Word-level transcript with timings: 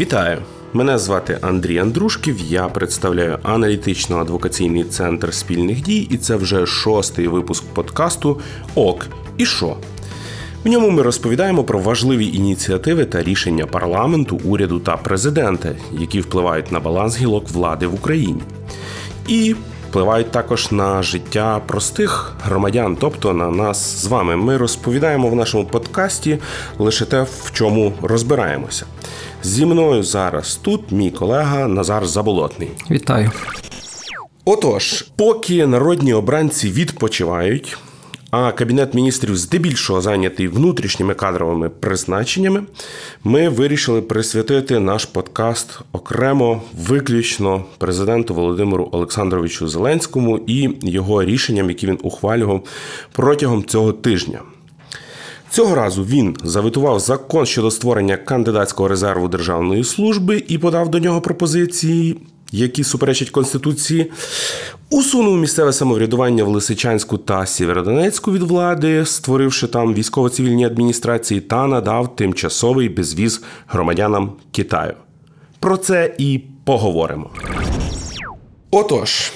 Вітаю! 0.00 0.38
Мене 0.72 0.98
звати 0.98 1.38
Андрій 1.40 1.78
Андрушків. 1.78 2.38
Я 2.40 2.68
представляю 2.68 3.38
аналітично-адвокаційний 3.42 4.84
центр 4.84 5.34
спільних 5.34 5.82
дій, 5.82 6.08
і 6.10 6.16
це 6.16 6.36
вже 6.36 6.66
шостий 6.66 7.28
випуск 7.28 7.64
подкасту 7.64 8.40
Ок 8.74 9.06
і 9.36 9.46
що. 9.46 9.76
В 10.64 10.68
ньому 10.68 10.90
ми 10.90 11.02
розповідаємо 11.02 11.64
про 11.64 11.78
важливі 11.78 12.26
ініціативи 12.26 13.04
та 13.04 13.22
рішення 13.22 13.66
парламенту, 13.66 14.40
уряду 14.44 14.78
та 14.78 14.96
президента, 14.96 15.72
які 15.92 16.20
впливають 16.20 16.72
на 16.72 16.80
баланс 16.80 17.18
гілок 17.18 17.48
влади 17.50 17.86
в 17.86 17.94
Україні. 17.94 18.42
І 19.28 19.56
впливають 19.90 20.30
також 20.30 20.72
на 20.72 21.02
життя 21.02 21.60
простих 21.66 22.32
громадян, 22.42 22.96
тобто 23.00 23.32
на 23.32 23.50
нас 23.50 24.02
з 24.02 24.06
вами. 24.06 24.36
Ми 24.36 24.56
розповідаємо 24.56 25.28
в 25.28 25.36
нашому 25.36 25.64
подкасті 25.64 26.38
лише 26.78 27.04
те, 27.04 27.22
в 27.22 27.50
чому 27.52 27.92
розбираємося. 28.02 28.86
Зі 29.42 29.66
мною 29.66 30.02
зараз 30.02 30.56
тут 30.62 30.92
мій 30.92 31.10
колега 31.10 31.68
Назар 31.68 32.06
Заболотний. 32.06 32.68
Вітаю. 32.90 33.30
Отож, 34.44 35.04
поки 35.16 35.66
народні 35.66 36.14
обранці 36.14 36.70
відпочивають, 36.70 37.78
а 38.30 38.52
кабінет 38.52 38.94
міністрів 38.94 39.36
здебільшого 39.36 40.00
зайнятий 40.00 40.48
внутрішніми 40.48 41.14
кадровими 41.14 41.68
призначеннями, 41.68 42.62
ми 43.24 43.48
вирішили 43.48 44.02
присвятити 44.02 44.78
наш 44.78 45.04
подкаст 45.04 45.80
окремо 45.92 46.62
виключно 46.86 47.64
президенту 47.78 48.34
Володимиру 48.34 48.88
Олександровичу 48.92 49.68
Зеленському 49.68 50.40
і 50.46 50.76
його 50.82 51.24
рішенням, 51.24 51.68
які 51.68 51.86
він 51.86 51.98
ухвалював 52.02 52.64
протягом 53.12 53.64
цього 53.64 53.92
тижня. 53.92 54.40
Цього 55.50 55.74
разу 55.74 56.04
він 56.04 56.36
завитував 56.44 57.00
закон 57.00 57.46
щодо 57.46 57.70
створення 57.70 58.16
кандидатського 58.16 58.88
резерву 58.88 59.28
державної 59.28 59.84
служби 59.84 60.44
і 60.48 60.58
подав 60.58 60.88
до 60.88 60.98
нього 60.98 61.20
пропозиції, 61.20 62.16
які 62.52 62.84
суперечать 62.84 63.30
конституції. 63.30 64.10
Усунув 64.90 65.38
місцеве 65.38 65.72
самоврядування 65.72 66.44
в 66.44 66.48
Лисичанську 66.48 67.18
та 67.18 67.46
Сєвєродонецьку 67.46 68.32
від 68.32 68.42
влади, 68.42 69.06
створивши 69.06 69.66
там 69.66 69.94
військово-цивільні 69.94 70.64
адміністрації, 70.64 71.40
та 71.40 71.66
надав 71.66 72.16
тимчасовий 72.16 72.88
безвіз 72.88 73.42
громадянам 73.68 74.32
Китаю. 74.52 74.94
Про 75.60 75.76
це 75.76 76.14
і 76.18 76.40
поговоримо. 76.64 77.30
Отож. 78.70 79.32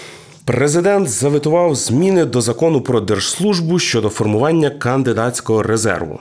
Президент 0.46 1.08
заветував 1.08 1.74
зміни 1.74 2.24
до 2.24 2.40
закону 2.40 2.80
про 2.80 3.00
держслужбу 3.00 3.78
щодо 3.78 4.08
формування 4.08 4.70
кандидатського 4.70 5.62
резерву. 5.62 6.20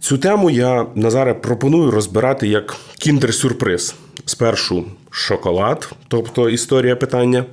Цю 0.00 0.18
тему 0.18 0.50
я 0.50 0.86
Назаре 0.94 1.34
пропоную 1.34 1.90
розбирати 1.90 2.48
як 2.48 2.76
кіндер-сюрприз. 2.98 3.94
Спершу 4.28 4.84
шоколад, 5.10 5.92
тобто 6.08 6.50
історія 6.50 6.96
питання, 6.96 7.44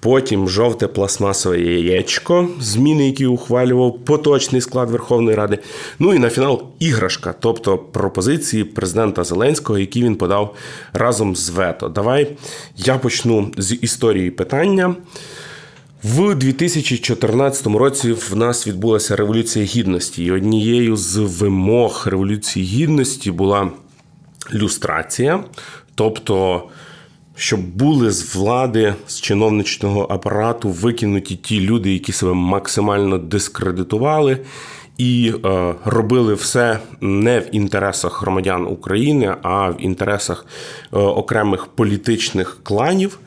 потім 0.00 0.48
жовте 0.48 0.86
пластмасове 0.86 1.60
яєчко, 1.60 2.48
зміни, 2.60 3.06
які 3.06 3.26
ухвалював 3.26 3.98
поточний 4.04 4.60
склад 4.60 4.90
Верховної 4.90 5.36
Ради. 5.36 5.58
Ну 5.98 6.14
і 6.14 6.18
на 6.18 6.30
фінал 6.30 6.62
іграшка, 6.78 7.34
тобто 7.40 7.78
пропозиції 7.78 8.64
президента 8.64 9.24
Зеленського, 9.24 9.78
які 9.78 10.04
він 10.04 10.16
подав 10.16 10.56
разом 10.92 11.36
з 11.36 11.50
вето. 11.50 11.88
Давай 11.88 12.36
я 12.76 12.98
почну 12.98 13.50
з 13.56 13.74
історії 13.74 14.30
питання. 14.30 14.94
В 16.04 16.34
2014 16.34 17.66
році 17.66 18.12
в 18.12 18.36
нас 18.36 18.66
відбулася 18.66 19.16
революція 19.16 19.64
гідності, 19.64 20.24
і 20.24 20.30
однією 20.30 20.96
з 20.96 21.16
вимог 21.16 22.02
революції 22.06 22.66
гідності 22.66 23.30
була 23.30 23.70
люстрація, 24.54 25.44
тобто 25.94 26.62
щоб 27.36 27.60
були 27.60 28.10
з 28.10 28.36
влади, 28.36 28.94
з 29.06 29.20
чиновничного 29.20 30.06
апарату 30.10 30.68
викинуті 30.68 31.36
ті 31.36 31.60
люди, 31.60 31.92
які 31.92 32.12
себе 32.12 32.34
максимально 32.34 33.18
дискредитували. 33.18 34.38
І 34.98 35.32
е, 35.44 35.74
робили 35.84 36.34
все 36.34 36.78
не 37.00 37.40
в 37.40 37.54
інтересах 37.54 38.22
громадян 38.22 38.66
України, 38.66 39.34
а 39.42 39.70
в 39.70 39.84
інтересах 39.84 40.46
е, 40.92 40.98
окремих 40.98 41.66
політичних 41.66 42.58
кланів. 42.62 43.18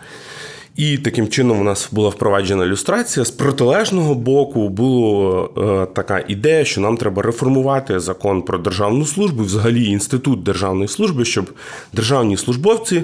І 0.75 0.97
таким 0.97 1.28
чином 1.28 1.59
у 1.59 1.63
нас 1.63 1.90
була 1.91 2.09
впроваджена 2.09 2.66
ілюстрація. 2.66 3.25
З 3.25 3.31
протилежного 3.31 4.16
боку 4.16 4.69
була 4.69 5.50
е, 5.58 5.86
така 5.94 6.24
ідея, 6.28 6.66
що 6.66 6.81
нам 6.81 6.97
треба 6.97 7.22
реформувати 7.22 8.00
закон 8.00 8.41
про 8.41 8.58
державну 8.58 9.06
службу, 9.06 9.44
взагалі 9.44 9.85
інститут 9.85 10.44
державної 10.44 10.88
служби, 10.88 11.25
щоб 11.25 11.52
державні 11.94 12.38
службовці 12.38 13.03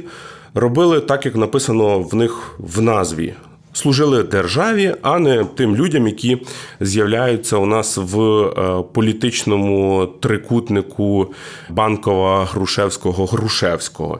робили 0.53 0.99
так, 0.99 1.25
як 1.25 1.35
написано 1.35 1.99
в 1.99 2.15
них 2.15 2.55
в 2.59 2.81
назві. 2.81 3.33
Служили 3.73 4.23
державі, 4.23 4.95
а 5.01 5.19
не 5.19 5.45
тим 5.55 5.75
людям, 5.75 6.07
які 6.07 6.37
з'являються 6.79 7.57
у 7.57 7.65
нас 7.65 7.97
в 7.97 8.21
е, 8.21 8.83
політичному 8.93 10.07
трикутнику 10.19 11.33
банкова 11.69 12.45
Грушевського 12.45 13.25
Грушевського. 13.25 14.19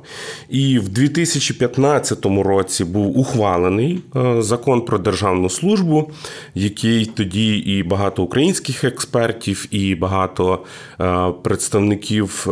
І 0.49 0.79
в 0.79 0.89
2015 0.89 2.25
році 2.25 2.83
був 2.83 3.17
ухвалений 3.17 3.99
е, 4.15 4.41
закон 4.41 4.81
про 4.81 4.97
державну 4.97 5.49
службу, 5.49 6.11
який 6.55 7.05
тоді 7.05 7.57
і 7.57 7.83
багато 7.83 8.23
українських 8.23 8.83
експертів, 8.83 9.65
і 9.71 9.95
багато 9.95 10.59
е, 11.01 11.31
представників 11.43 12.47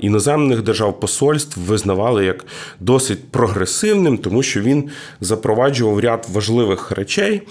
іноземних 0.00 0.62
держав 0.62 1.00
посольств 1.00 1.60
визнавали 1.60 2.24
як 2.24 2.44
досить 2.80 3.30
прогресивним, 3.30 4.18
тому 4.18 4.42
що 4.42 4.60
він 4.60 4.90
запроваджував 5.20 6.00
ряд 6.00 6.26
важливих 6.32 6.90
речей. 6.90 7.42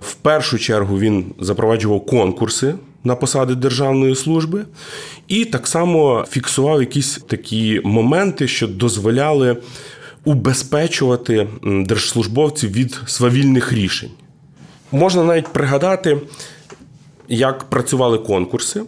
В 0.00 0.14
першу 0.14 0.58
чергу 0.58 0.98
він 0.98 1.24
запроваджував 1.40 2.06
конкурси 2.06 2.74
на 3.04 3.16
посади 3.16 3.54
державної 3.54 4.14
служби, 4.14 4.64
і 5.28 5.44
так 5.44 5.66
само 5.66 6.24
фіксував 6.30 6.80
якісь 6.80 7.18
такі 7.28 7.80
моменти, 7.84 8.48
що 8.48 8.68
дозволяли 8.68 9.56
убезпечувати 10.24 11.48
держслужбовців 11.62 12.72
від 12.72 13.00
свавільних 13.06 13.72
рішень. 13.72 14.10
Можна 14.92 15.24
навіть 15.24 15.48
пригадати, 15.48 16.20
як 17.28 17.64
працювали 17.64 18.18
конкурси. 18.18 18.82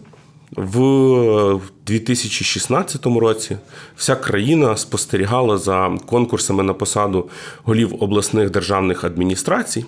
В 0.51 1.59
2016 1.85 3.05
році 3.05 3.57
вся 3.95 4.15
країна 4.15 4.77
спостерігала 4.77 5.57
за 5.57 5.97
конкурсами 6.05 6.63
на 6.63 6.73
посаду 6.73 7.29
голів 7.63 8.03
обласних 8.03 8.49
державних 8.49 9.03
адміністрацій. 9.03 9.85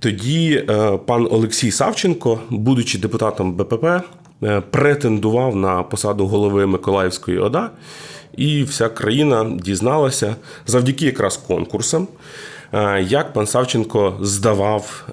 Тоді 0.00 0.64
е, 0.70 0.98
пан 1.06 1.28
Олексій 1.30 1.70
Савченко, 1.70 2.40
будучи 2.50 2.98
депутатом 2.98 3.52
БПП, 3.52 3.84
е, 4.42 4.62
претендував 4.70 5.56
на 5.56 5.82
посаду 5.82 6.26
голови 6.26 6.66
Миколаївської 6.66 7.38
ОДА, 7.38 7.70
і 8.36 8.62
вся 8.62 8.88
країна 8.88 9.50
дізналася 9.64 10.36
завдяки 10.66 11.06
якраз 11.06 11.36
конкурсам, 11.36 12.08
е, 12.72 13.02
як 13.02 13.32
пан 13.32 13.46
Савченко 13.46 14.16
здавав 14.20 15.06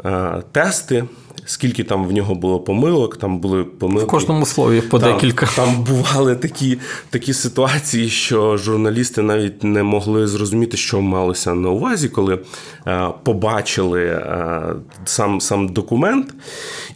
тести 0.51 1.03
скільки 1.45 1.83
там 1.83 2.07
в 2.07 2.11
нього 2.11 2.35
було 2.35 2.59
помилок, 2.59 3.17
там 3.17 3.39
були 3.39 3.63
помилки. 3.63 4.05
В 4.05 4.09
кожному 4.09 4.45
слові 4.45 4.81
по 4.81 4.99
там, 4.99 5.13
декілька. 5.13 5.45
Там 5.55 5.83
бували 5.83 6.35
такі 6.35 6.77
такі 7.09 7.33
ситуації, 7.33 8.09
що 8.09 8.57
журналісти 8.57 9.21
навіть 9.21 9.63
не 9.63 9.83
могли 9.83 10.27
зрозуміти, 10.27 10.77
що 10.77 11.01
малося 11.01 11.53
на 11.53 11.69
увазі, 11.69 12.09
коли 12.09 12.39
е, 12.87 13.07
побачили 13.23 14.05
е, 14.05 14.61
сам, 15.05 15.41
сам 15.41 15.67
документ. 15.67 16.33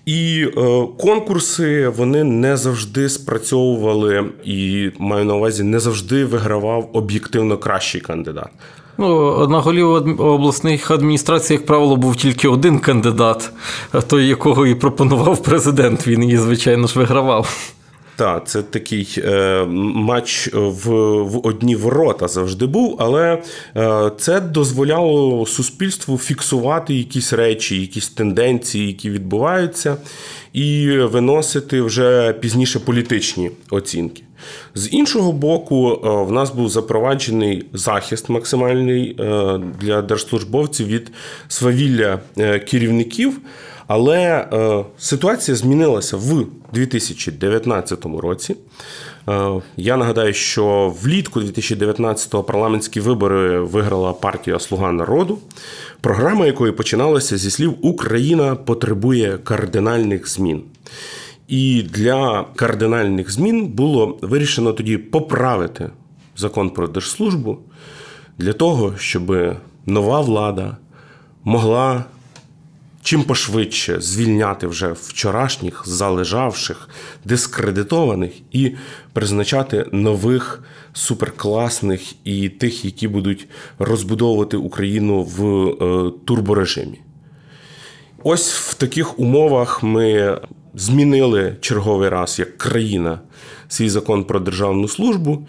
І 0.05 0.45
е, 0.57 0.87
конкурси 0.99 1.87
вони 1.87 2.23
не 2.23 2.57
завжди 2.57 3.09
спрацьовували 3.09 4.25
і 4.45 4.89
маю 4.99 5.25
на 5.25 5.35
увазі, 5.35 5.63
не 5.63 5.79
завжди 5.79 6.25
вигравав 6.25 6.89
об'єктивно 6.93 7.57
кращий 7.57 8.01
кандидат. 8.01 8.49
Ну, 8.99 9.47
на 9.47 9.59
голів 9.59 9.89
обласних 10.21 10.91
адміністрацій, 10.91 11.53
як 11.53 11.65
правило, 11.65 11.95
був 11.95 12.15
тільки 12.15 12.47
один 12.47 12.79
кандидат, 12.79 13.51
той, 14.07 14.27
якого 14.27 14.67
і 14.67 14.75
пропонував 14.75 15.43
президент. 15.43 16.07
Він 16.07 16.23
її, 16.23 16.37
звичайно 16.37 16.87
ж, 16.87 16.99
вигравав. 16.99 17.73
Так, 18.15 18.47
це 18.47 18.61
такий 18.61 19.15
е, 19.17 19.65
матч 19.95 20.49
в 20.53 20.89
в 21.23 21.47
одні 21.47 21.75
ворота 21.75 22.27
завжди 22.27 22.65
був, 22.65 22.95
але 22.99 23.41
е, 23.77 24.11
це 24.17 24.41
дозволяло 24.41 25.45
суспільству 25.45 26.17
фіксувати 26.17 26.93
якісь 26.93 27.33
речі, 27.33 27.81
якісь 27.81 28.09
тенденції, 28.09 28.87
які 28.87 29.09
відбуваються, 29.09 29.97
і 30.53 30.97
виносити 30.97 31.81
вже 31.81 32.33
пізніше 32.33 32.79
політичні 32.79 33.51
оцінки. 33.69 34.23
З 34.75 34.93
іншого 34.93 35.31
боку, 35.31 35.91
е, 35.91 36.09
в 36.09 36.31
нас 36.31 36.51
був 36.51 36.69
запроваджений 36.69 37.65
захист 37.73 38.29
максимальний 38.29 39.15
е, 39.19 39.59
для 39.81 40.01
держслужбовців 40.01 40.87
від 40.87 41.11
свавілля 41.47 42.19
е, 42.37 42.59
керівників. 42.59 43.39
Але 43.91 44.47
ситуація 44.97 45.57
змінилася 45.57 46.17
в 46.17 46.45
2019 46.73 48.05
році. 48.05 48.55
Я 49.77 49.97
нагадаю, 49.97 50.33
що 50.33 50.93
влітку 51.03 51.39
2019-го 51.39 52.43
парламентські 52.43 52.99
вибори 52.99 53.59
виграла 53.59 54.13
партія 54.13 54.59
Слуга 54.59 54.91
народу, 54.91 55.39
програма 56.01 56.45
якої 56.45 56.71
починалася 56.71 57.37
зі 57.37 57.51
слів 57.51 57.75
Україна 57.81 58.55
потребує 58.55 59.37
кардинальних 59.37 60.29
змін. 60.29 60.63
І 61.49 61.83
для 61.83 62.45
кардинальних 62.55 63.31
змін 63.31 63.67
було 63.67 64.17
вирішено 64.21 64.73
тоді 64.73 64.97
поправити 64.97 65.89
закон 66.37 66.69
про 66.69 66.87
держслужбу 66.87 67.59
для 68.37 68.53
того, 68.53 68.93
щоб 68.97 69.55
нова 69.85 70.21
влада 70.21 70.77
могла 71.43 72.05
чим 73.01 73.23
пошвидше 73.23 74.01
звільняти 74.01 74.67
вже 74.67 74.91
вчорашніх, 74.91 75.83
залежавших, 75.87 76.89
дискредитованих 77.25 78.31
і 78.51 78.71
призначати 79.13 79.85
нових 79.91 80.63
суперкласних 80.93 82.01
і 82.23 82.49
тих, 82.49 82.85
які 82.85 83.07
будуть 83.07 83.47
розбудовувати 83.79 84.57
Україну 84.57 85.23
в 85.23 85.45
е, 85.45 86.11
турборежимі. 86.25 86.99
Ось 88.23 88.53
в 88.53 88.73
таких 88.73 89.19
умовах 89.19 89.83
ми 89.83 90.37
змінили 90.79 91.55
черговий 91.61 92.09
раз 92.09 92.39
як 92.39 92.57
країна 92.57 93.19
свій 93.67 93.89
закон 93.89 94.23
про 94.23 94.39
державну 94.39 94.87
службу, 94.87 95.47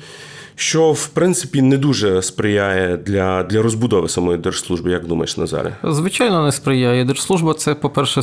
що 0.55 0.93
в 0.93 1.07
принципі 1.07 1.63
не 1.63 1.77
дуже 1.77 2.23
сприяє 2.23 2.97
для 2.97 3.43
для 3.43 3.63
розбудови 3.63 4.09
самої 4.09 4.39
держслужби, 4.39 4.91
як 4.91 5.07
думаєш, 5.07 5.37
Назаре? 5.37 5.77
Звичайно, 5.85 6.45
не 6.45 6.53
сприяє. 6.53 7.05
Держслужба 7.05 7.55
це, 7.55 7.75
по-перше, 7.75 8.23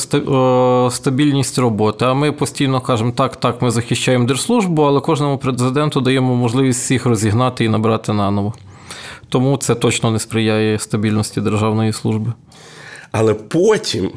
стабільність 0.92 1.58
роботи. 1.58 2.06
А 2.06 2.14
ми 2.14 2.32
постійно 2.32 2.82
кажемо, 2.82 3.12
так, 3.12 3.36
так, 3.36 3.62
ми 3.62 3.72
захищаємо 3.72 4.26
держслужбу, 4.26 4.84
але 4.84 5.02
кожному 5.02 5.38
президенту 5.38 6.02
даємо 6.02 6.36
можливість 6.36 6.82
всіх 6.82 7.06
розігнати 7.06 7.66
і 7.66 7.70
набрати 7.70 8.14
наново. 8.14 8.54
Тому 9.30 9.58
це 9.58 9.76
точно 9.76 10.12
не 10.12 10.20
сприяє 10.20 10.80
стабільності 10.80 11.42
державної 11.42 11.94
служби. 11.94 12.34
Але 13.12 13.34
потім 13.34 14.12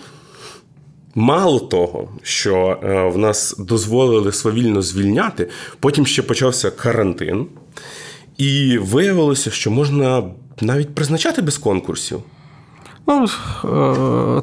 Мало 1.14 1.60
того, 1.60 2.08
що 2.22 2.80
е, 2.82 3.08
в 3.08 3.18
нас 3.18 3.54
дозволили 3.58 4.32
свавільно 4.32 4.82
звільняти, 4.82 5.48
потім 5.80 6.06
ще 6.06 6.22
почався 6.22 6.70
карантин, 6.70 7.46
і 8.38 8.78
виявилося, 8.78 9.50
що 9.50 9.70
можна 9.70 10.24
навіть 10.60 10.94
призначати 10.94 11.42
без 11.42 11.58
конкурсів. 11.58 12.22
Ну, 13.10 13.26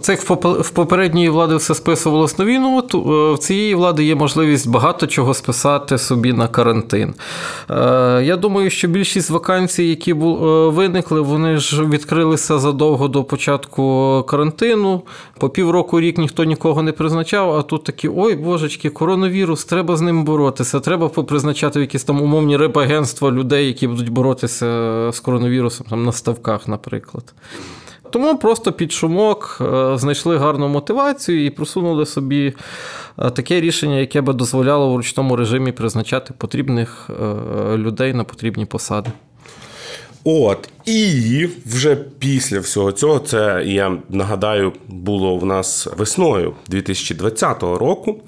е, 0.05 0.11
як 0.11 0.21
в 0.43 0.69
попередньої 0.69 1.29
влади 1.29 1.55
все 1.55 1.75
списувалось 1.75 2.39
на 2.39 2.45
війну, 2.45 2.83
е, 2.93 3.33
в 3.33 3.37
цієї 3.37 3.75
влади 3.75 4.03
є 4.03 4.15
можливість 4.15 4.69
багато 4.69 5.07
чого 5.07 5.33
списати 5.33 5.97
собі 5.97 6.33
на 6.33 6.47
карантин. 6.47 7.13
Е, 7.69 7.75
я 8.23 8.37
думаю, 8.37 8.69
що 8.69 8.87
більшість 8.87 9.29
вакансій, 9.29 9.89
які 9.89 10.13
виникли, 10.13 11.21
вони 11.21 11.57
ж 11.57 11.85
відкрилися 11.85 12.59
задовго 12.59 13.07
до 13.07 13.23
початку 13.23 14.23
карантину. 14.29 15.01
По 15.39 15.49
півроку 15.49 15.99
рік 15.99 16.17
ніхто 16.17 16.43
нікого 16.43 16.81
не 16.81 16.91
призначав, 16.91 17.55
а 17.55 17.61
тут 17.61 17.83
такі: 17.83 18.09
ой, 18.15 18.35
божечки, 18.35 18.89
коронавірус, 18.89 19.65
треба 19.65 19.97
з 19.97 20.01
ним 20.01 20.23
боротися. 20.23 20.79
Треба 20.79 21.09
попризначати 21.09 21.79
якісь 21.79 22.03
там 22.03 22.21
умовні 22.21 22.57
рибагентства 22.57 23.31
людей, 23.31 23.67
які 23.67 23.87
будуть 23.87 24.09
боротися 24.09 24.65
з 25.11 25.19
коронавірусом 25.19 25.87
там 25.89 26.05
на 26.05 26.11
ставках, 26.11 26.67
наприклад. 26.67 27.33
Тому 28.11 28.37
просто 28.37 28.71
під 28.71 28.91
шумок 28.91 29.61
е, 29.61 29.97
знайшли 29.97 30.37
гарну 30.37 30.67
мотивацію 30.67 31.45
і 31.45 31.49
просунули 31.49 32.05
собі 32.05 32.53
е, 33.19 33.29
таке 33.29 33.61
рішення, 33.61 33.99
яке 33.99 34.21
би 34.21 34.33
дозволяло 34.33 34.93
в 34.93 34.95
ручному 34.95 35.35
режимі 35.35 35.71
призначати 35.71 36.33
потрібних 36.37 37.09
е, 37.09 37.77
людей 37.77 38.13
на 38.13 38.23
потрібні 38.23 38.65
посади. 38.65 39.11
От, 40.23 40.69
і 40.85 41.47
вже 41.65 41.95
після 41.95 42.59
всього 42.59 42.91
цього, 42.91 43.19
це 43.19 43.63
я 43.65 43.97
нагадаю, 44.09 44.73
було 44.87 45.37
в 45.37 45.45
нас 45.45 45.87
весною 45.97 46.53
2020 46.67 47.63
року 47.63 48.21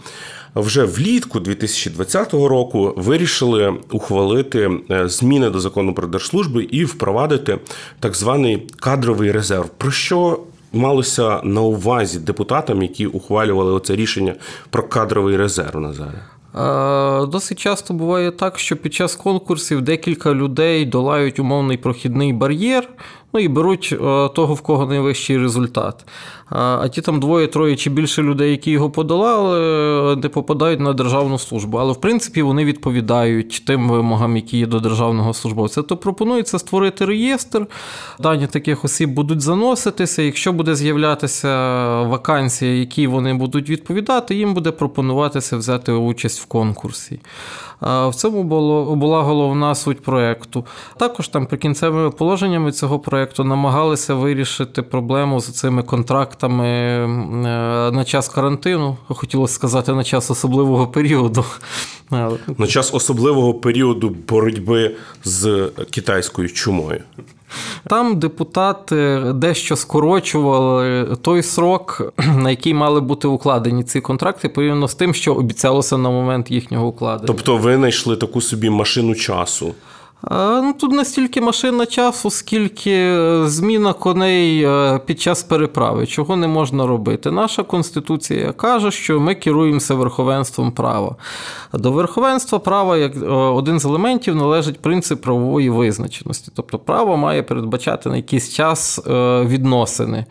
вже 0.55 0.83
влітку 0.83 1.39
2020 1.39 2.33
року 2.33 2.93
вирішили 2.97 3.73
ухвалити 3.91 4.71
е, 4.91 5.09
зміни 5.09 5.49
до 5.49 5.59
закону 5.59 5.93
про 5.93 6.07
держслужби 6.07 6.63
і 6.63 6.85
впровадити 6.85 7.59
так 7.99 8.15
званий 8.15 8.67
кадровий 8.79 9.31
резерв. 9.31 9.69
Про 9.69 9.91
що 9.91 10.39
малося 10.73 11.41
на 11.43 11.61
увазі 11.61 12.19
депутатам, 12.19 12.81
які 12.81 13.05
ухвалювали 13.05 13.71
оце 13.71 13.95
рішення 13.95 14.35
про 14.69 14.83
кадровий 14.83 15.37
резерв 15.37 15.79
Назаре? 15.79 16.25
Досить 17.31 17.59
часто 17.59 17.93
буває 17.93 18.31
так, 18.31 18.59
що 18.59 18.75
під 18.75 18.93
час 18.93 19.15
конкурсів 19.15 19.81
декілька 19.81 20.33
людей 20.33 20.85
долають 20.85 21.39
умовний 21.39 21.77
прохідний 21.77 22.33
бар'єр, 22.33 22.89
ну 23.33 23.39
і 23.39 23.47
беруть 23.47 23.95
того, 24.35 24.53
в 24.53 24.61
кого 24.61 24.85
найвищий 24.85 25.37
результат. 25.37 26.05
А 26.49 26.87
ті 26.87 27.01
там 27.01 27.19
двоє, 27.19 27.47
троє 27.47 27.75
чи 27.75 27.89
більше 27.89 28.23
людей, 28.23 28.51
які 28.51 28.71
його 28.71 28.89
подолали, 28.89 30.15
не 30.15 30.29
попадають 30.29 30.79
на 30.79 30.93
державну 30.93 31.39
службу. 31.39 31.77
Але 31.77 31.93
в 31.93 32.01
принципі 32.01 32.41
вони 32.41 32.65
відповідають 32.65 33.63
тим 33.67 33.89
вимогам, 33.89 34.35
які 34.35 34.57
є 34.57 34.65
до 34.65 34.79
державного 34.79 35.33
службовця. 35.33 35.81
То 35.81 35.97
пропонується 35.97 36.59
створити 36.59 37.05
реєстр, 37.05 37.67
дані 38.19 38.47
таких 38.47 38.85
осіб 38.85 39.09
будуть 39.09 39.41
заноситися. 39.41 40.21
Якщо 40.21 40.53
буде 40.53 40.75
з'являтися 40.75 41.49
вакансія, 42.01 42.73
які 42.73 43.07
вони 43.07 43.33
будуть 43.33 43.69
відповідати, 43.69 44.35
їм 44.35 44.53
буде 44.53 44.71
пропонуватися 44.71 45.57
взяти 45.57 45.91
участь 45.91 46.41
в 46.41 46.45
конкурсі. 46.45 47.19
В 47.81 48.11
цьому 48.15 48.43
було, 48.43 48.95
була 48.95 49.21
головна 49.21 49.75
суть 49.75 50.01
проєкту. 50.01 50.65
Також 50.97 51.27
там 51.27 51.45
прикінцевими 51.45 52.09
положеннями 52.09 52.71
цього 52.71 52.99
проєкту 52.99 53.43
намагалися 53.43 54.13
вирішити 54.13 54.81
проблему 54.81 55.39
з 55.39 55.47
цими 55.47 55.83
контрактами 55.83 56.67
е, 56.67 57.07
на 57.91 58.03
час 58.05 58.29
карантину. 58.29 58.97
Хотілося 59.07 59.53
сказати, 59.53 59.93
на 59.93 60.03
час 60.03 60.31
особливого 60.31 60.87
періоду. 60.87 61.45
На 62.57 62.67
час 62.67 62.93
особливого 62.93 63.53
періоду 63.53 64.15
боротьби 64.27 64.95
з 65.23 65.69
китайською 65.91 66.49
чумою. 66.49 67.01
Там 67.87 68.19
депутати 68.19 69.21
дещо 69.33 69.75
скорочували 69.75 71.07
той 71.21 71.43
срок, 71.43 72.13
на 72.35 72.49
який 72.49 72.73
мали 72.73 73.01
бути 73.01 73.27
укладені 73.27 73.83
ці 73.83 74.01
контракти, 74.01 74.49
порівняно 74.49 74.87
з 74.87 74.95
тим, 74.95 75.13
що 75.13 75.33
обіцялося 75.33 75.97
на 75.97 76.09
момент 76.09 76.51
їхнього 76.51 76.87
укладення. 76.87 77.27
Тобто 77.27 77.57
ви 77.57 77.75
знайшли 77.75 78.15
таку 78.15 78.41
собі 78.41 78.69
машину 78.69 79.15
часу. 79.15 79.73
Ну, 80.21 80.73
Тут 80.79 80.91
не 80.91 81.05
стільки 81.05 81.41
машина 81.41 81.85
часу, 81.85 82.29
скільки 82.29 82.91
е, 82.91 83.43
зміна 83.45 83.93
коней 83.93 84.63
е, 84.63 84.99
під 85.05 85.21
час 85.21 85.43
переправи, 85.43 86.07
чого 86.07 86.35
не 86.35 86.47
можна 86.47 86.87
робити. 86.87 87.31
Наша 87.31 87.63
конституція 87.63 88.51
каже, 88.51 88.91
що 88.91 89.19
ми 89.19 89.35
керуємося 89.35 89.95
верховенством 89.95 90.71
права. 90.71 91.15
До 91.73 91.91
верховенства 91.91 92.59
права, 92.59 92.97
як 92.97 93.15
е, 93.15 93.27
один 93.29 93.79
з 93.79 93.85
елементів, 93.85 94.35
належить 94.35 94.79
принцип 94.79 95.21
правової 95.21 95.69
визначеності. 95.69 96.51
Тобто 96.55 96.79
право 96.79 97.17
має 97.17 97.43
передбачати 97.43 98.09
на 98.09 98.17
якийсь 98.17 98.53
час 98.53 98.99
відносини. 99.45 100.25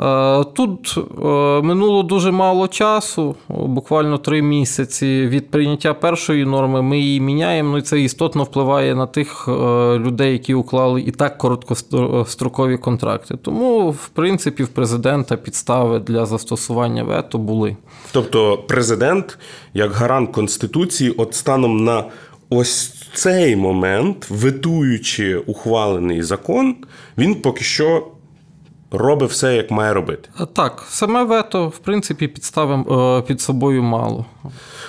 Е, 0.00 0.44
тут 0.44 0.94
е, 0.98 1.22
минуло 1.62 2.02
дуже 2.02 2.30
мало 2.30 2.68
часу, 2.68 3.36
буквально 3.48 4.18
три 4.18 4.42
місяці 4.42 5.26
від 5.26 5.50
прийняття 5.50 5.94
першої 5.94 6.44
норми. 6.44 6.82
Ми 6.82 6.98
її 6.98 7.20
міняємо. 7.20 7.70
Ну 7.70 7.78
і 7.78 7.82
це 7.82 8.00
істотно 8.00 8.44
впливає 8.44 8.94
на 8.94 9.06
тих 9.06 9.44
е, 9.48 9.52
людей, 9.98 10.32
які 10.32 10.54
уклали 10.54 11.00
і 11.00 11.10
так 11.10 11.38
короткострокові 11.38 12.76
контракти. 12.76 13.36
Тому, 13.42 13.90
в 13.90 14.08
принципі, 14.08 14.62
в 14.62 14.68
президента 14.68 15.36
підстави 15.36 15.98
для 15.98 16.26
застосування 16.26 17.02
вето 17.02 17.38
були. 17.38 17.76
Тобто, 18.12 18.58
президент, 18.68 19.38
як 19.74 19.92
гарант 19.92 20.30
конституції, 20.30 21.10
от 21.10 21.34
станом 21.34 21.84
на 21.84 22.04
ось 22.50 22.94
цей 23.14 23.56
момент, 23.56 24.26
ветуючи 24.30 25.36
ухвалений 25.36 26.22
закон, 26.22 26.76
він 27.18 27.34
поки 27.34 27.64
що 27.64 28.06
робить 28.90 29.30
все, 29.30 29.56
як 29.56 29.70
має 29.70 29.92
робити. 29.92 30.28
Так, 30.52 30.84
саме 30.88 31.24
вето, 31.24 31.68
в 31.68 31.78
принципі, 31.78 32.28
підставим 32.28 32.80
е, 32.80 33.22
під 33.22 33.40
собою 33.40 33.82
мало. 33.82 34.26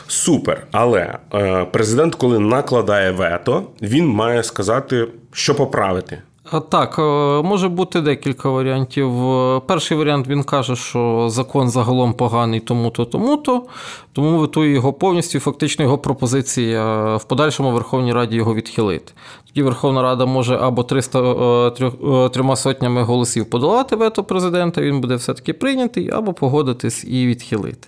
Супер. 0.08 0.68
Але 0.72 1.18
е, 1.34 1.66
президент, 1.66 2.16
коли 2.16 2.40
накладає 2.40 3.12
вето, 3.12 3.64
він 3.82 4.08
має 4.08 4.44
сказати, 4.44 5.08
що 5.32 5.56
поправити. 5.56 6.22
Так, 6.70 7.00
е, 7.00 7.02
може 7.42 7.70
бути 7.70 8.02
декілька 8.02 8.50
варіантів. 8.50 9.12
Перший 9.66 9.98
варіант 9.98 10.28
він 10.28 10.44
каже, 10.44 10.76
що 10.76 11.28
закон 11.30 11.70
загалом 11.70 12.14
поганий 12.14 12.60
тому-то, 12.60 13.06
тому-то, 13.06 13.64
тому 14.14 14.38
витує 14.38 14.74
його 14.74 14.94
повністю, 14.94 15.40
фактично 15.40 15.86
його 15.86 15.98
пропозиція 15.98 17.16
в 17.16 17.24
подальшому 17.24 17.72
Верховній 17.72 18.14
Раді 18.14 18.36
його 18.36 18.54
відхилити. 18.54 19.14
Тоді 19.48 19.64
Верховна 19.64 20.02
Рада 20.02 20.26
може 20.26 20.58
або 20.58 20.84
300, 20.84 21.20
е, 21.20 21.72
е, 21.86 22.30
трьома 22.30 22.56
сотнями 22.56 23.04
голосів 23.04 23.50
подолати 23.50 23.96
вето 23.96 24.24
президента, 24.24 24.82
він 24.82 25.02
буде 25.02 25.16
все-таки 25.16 25.54
прийнятий, 25.54 26.10
або 26.10 26.34
погодитись 26.34 27.04
і 27.04 27.28
відхилити. 27.28 27.88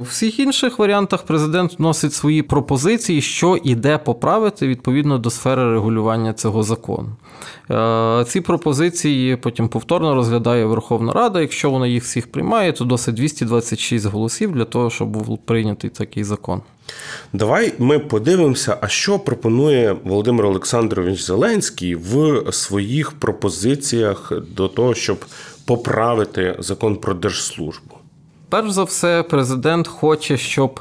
У 0.00 0.04
всіх 0.04 0.40
інших 0.40 0.78
варіантах 0.78 1.22
президент 1.22 1.78
вносить 1.78 2.12
свої 2.12 2.42
пропозиції, 2.42 3.20
що 3.22 3.56
і 3.64 3.74
де 3.74 3.98
поправити 3.98 4.68
відповідно 4.68 5.18
до 5.18 5.30
сфери 5.30 5.72
регулювання 5.72 6.32
цього 6.32 6.62
закону. 6.62 7.08
Е, 7.70 8.24
ці 8.28 8.40
пропозиції 8.40 9.36
потім 9.36 9.68
повторно 9.68 10.14
розглядає 10.14 10.64
Верховна 10.64 11.12
Рада. 11.12 11.40
Якщо 11.40 11.70
вона 11.70 11.86
їх 11.86 12.02
всіх 12.02 12.32
приймає, 12.32 12.72
то 12.72 12.84
досить 12.84 13.14
226 13.14 14.06
голосів 14.06 14.52
для 14.52 14.64
того, 14.64 14.90
щоб 14.90 15.08
був 15.08 15.38
прийнятий 15.38 15.90
такий 15.90 16.24
закон. 16.24 16.62
Давай 17.32 17.72
ми 17.78 17.98
подивимося, 17.98 18.78
а 18.80 18.88
що 18.88 19.18
пропонує 19.18 19.96
Володимир 20.04 20.46
Олександрович 20.46 21.20
Зеленський 21.20 21.94
в 21.94 22.42
своїх 22.52 23.12
пропозиціях 23.12 24.32
до 24.56 24.68
того, 24.68 24.94
щоб 24.94 25.24
поправити 25.64 26.56
закон 26.58 26.96
про 26.96 27.14
держслужбу. 27.14 27.97
Перш 28.50 28.70
за 28.70 28.84
все, 28.84 29.22
президент 29.22 29.88
хоче, 29.88 30.36
щоб 30.36 30.80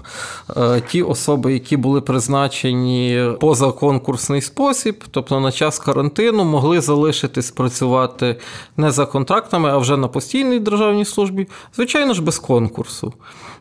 е, 0.58 0.82
ті 0.88 1.04
особи, 1.04 1.54
які 1.54 1.78
були 1.78 2.02
призначені 2.02 3.32
поза 3.40 3.72
конкурсний 3.72 4.42
спосіб, 4.42 5.04
тобто 5.12 5.40
на 5.40 5.52
час 5.52 5.80
карантину, 5.80 6.44
могли 6.44 6.82
залишитись 6.82 7.52
працювати 7.52 8.36
не 8.78 8.92
за 8.92 9.06
контрактами, 9.06 9.70
а 9.70 9.78
вже 9.78 9.98
на 9.98 10.08
постійній 10.08 10.60
державній 10.60 11.06
службі, 11.06 11.48
звичайно 11.76 12.14
ж, 12.14 12.22
без 12.22 12.40
конкурсу. 12.40 13.14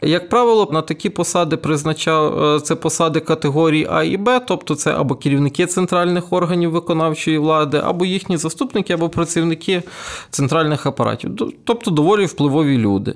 Як 0.03 0.29
правило, 0.29 0.69
на 0.73 0.83
такі 0.83 1.11
посади 1.11 1.57
призначав 1.57 2.45
е, 2.45 2.61
це 2.61 2.75
посади 2.75 3.21
категорії 3.21 3.87
А 3.91 4.03
і 4.03 4.17
Б, 4.17 4.41
тобто 4.41 4.75
це 4.75 4.93
або 4.93 5.15
керівники 5.15 5.67
центральних 5.67 6.33
органів 6.33 6.71
виконавчої 6.71 7.39
влади, 7.39 7.83
або 7.85 8.05
їхні 8.05 8.37
заступники, 8.37 8.93
або 8.93 9.09
працівники 9.09 9.83
центральних 10.31 10.87
апаратів, 10.87 11.31
тобто 11.65 11.91
доволі 11.91 12.27
впливові 12.27 12.79
люди. 12.79 13.15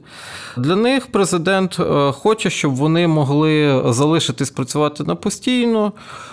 Для 0.56 0.76
них 0.81 1.07
президент 1.07 1.81
е, 1.81 2.13
хоче, 2.13 2.51
щоб 2.51 2.75
вони 2.75 3.09
могли 3.09 3.83
залишитись 3.93 4.51
працювати 4.51 5.05
на 5.05 5.15
постійно 5.15 5.93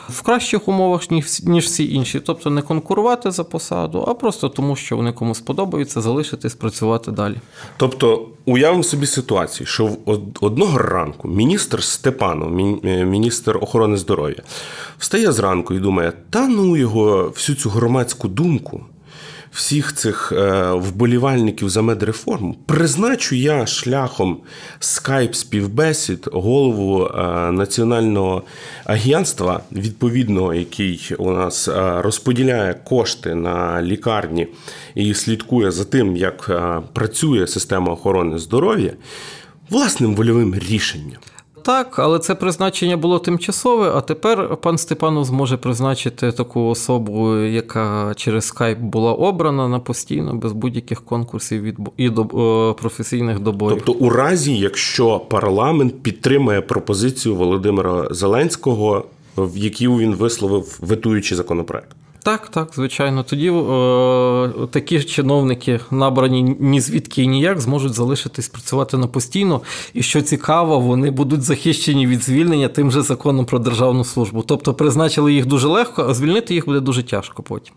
в 0.10 0.22
кращих 0.22 0.68
умовах, 0.68 1.12
ніж 1.44 1.66
всі 1.66 1.94
інші, 1.94 2.20
тобто 2.20 2.50
не 2.50 2.62
конкурувати 2.62 3.32
за 3.32 3.44
посаду, 3.44 4.06
а 4.08 4.14
просто 4.14 4.50
тому, 4.50 4.76
що 4.76 4.98
вони 4.98 5.12
комусь 5.12 5.40
подобаються, 5.42 6.02
залишитись 6.02 6.56
працювати 6.56 7.12
далі. 7.12 7.36
Тобто, 7.78 8.28
уявимо 8.46 8.84
собі 8.84 9.06
ситуацію, 9.06 9.68
що 9.68 9.90
одного 10.42 10.78
ранку 10.78 11.28
міністр 11.28 11.84
Степанов, 11.84 12.60
е, 12.86 13.06
міністр 13.06 13.58
охорони 13.62 13.98
здоров'я, 13.98 14.44
встає 14.98 15.32
зранку 15.32 15.74
і 15.74 15.80
думає: 15.80 16.14
та 16.30 16.48
ну 16.48 16.78
його 16.78 17.32
всю 17.36 17.56
цю 17.56 17.70
громадську 17.70 18.28
думку 18.28 18.82
всіх 19.58 19.94
цих 19.94 20.32
е, 20.32 20.72
вболівальників 20.72 21.70
за 21.70 21.82
медреформу 21.82 22.56
призначу 22.66 23.36
я 23.36 23.66
шляхом 23.66 24.38
скайп 24.80 25.36
співбесід 25.36 26.30
голову 26.32 27.06
е, 27.06 27.52
національного 27.52 28.44
агентства, 28.86 29.62
відповідного, 29.72 30.54
який 30.54 31.12
у 31.18 31.32
нас 31.32 31.68
е, 31.68 32.02
розподіляє 32.02 32.74
кошти 32.74 33.36
на 33.36 33.82
лікарні 33.82 34.48
і 34.96 35.14
слідкує 35.14 35.72
за 35.72 35.86
тим, 35.86 36.18
як 36.18 36.52
працює 36.94 37.48
система 37.48 37.94
охорони 37.94 38.38
здоров'я, 38.38 38.94
власним 39.70 40.16
вольовим 40.16 40.56
рішенням 40.56 41.20
так, 41.68 42.00
але 42.00 42.20
це 42.20 42.36
призначення 42.36 42.98
було 42.98 43.20
тимчасове, 43.20 43.92
а 43.96 44.02
тепер 44.02 44.58
пан 44.58 44.78
Степанов 44.78 45.26
зможе 45.26 45.58
призначити 45.58 46.32
таку 46.32 46.62
особу, 46.68 47.36
яка 47.36 48.14
через 48.16 48.46
скайп 48.46 48.80
була 48.80 49.14
обрана 49.14 49.68
на 49.68 49.80
постійно, 49.80 50.34
без 50.34 50.52
будь-яких 50.52 51.06
конкурсів 51.06 51.62
від 51.62 51.76
і 51.98 52.10
до 52.10 52.26
професійних 52.82 53.40
доборів. 53.40 53.82
Тобто, 53.86 54.06
у 54.06 54.10
разі, 54.10 54.58
якщо 54.58 55.20
парламент 55.20 56.04
підтримає 56.04 56.62
пропозицію 56.62 57.36
Володимира 57.36 58.08
Зеленського, 58.12 59.06
в 59.38 59.58
якій 59.58 59.88
він 59.88 60.16
висловив 60.16 60.80
ветуючий 60.82 61.38
законопроект. 61.38 61.97
Так, 62.28 62.48
так, 62.50 62.70
звичайно. 62.76 63.24
Тоді 63.24 63.50
е, 63.50 64.68
такі 64.72 65.04
чиновники, 65.04 65.80
набрані 65.92 66.56
ні 66.60 66.82
звідки 66.82 67.24
і 67.24 67.28
ніяк, 67.28 67.60
зможуть 67.60 67.94
залишитись 67.94 68.48
працювати 68.48 68.98
на 68.98 69.08
постійно. 69.08 69.62
І 69.94 70.04
що 70.04 70.22
цікаво, 70.22 70.80
вони 70.80 71.12
будуть 71.12 71.42
захищені 71.42 72.08
від 72.08 72.24
звільнення 72.24 72.68
тим 72.68 72.92
же 72.92 73.02
законом 73.02 73.46
про 73.46 73.60
державну 73.60 74.04
службу. 74.04 74.44
Тобто 74.48 74.74
призначили 74.74 75.34
їх 75.34 75.46
дуже 75.46 75.68
легко, 75.68 76.06
а 76.10 76.14
звільнити 76.14 76.54
їх 76.54 76.66
буде 76.66 76.80
дуже 76.80 77.04
тяжко 77.04 77.44
потім. 77.44 77.74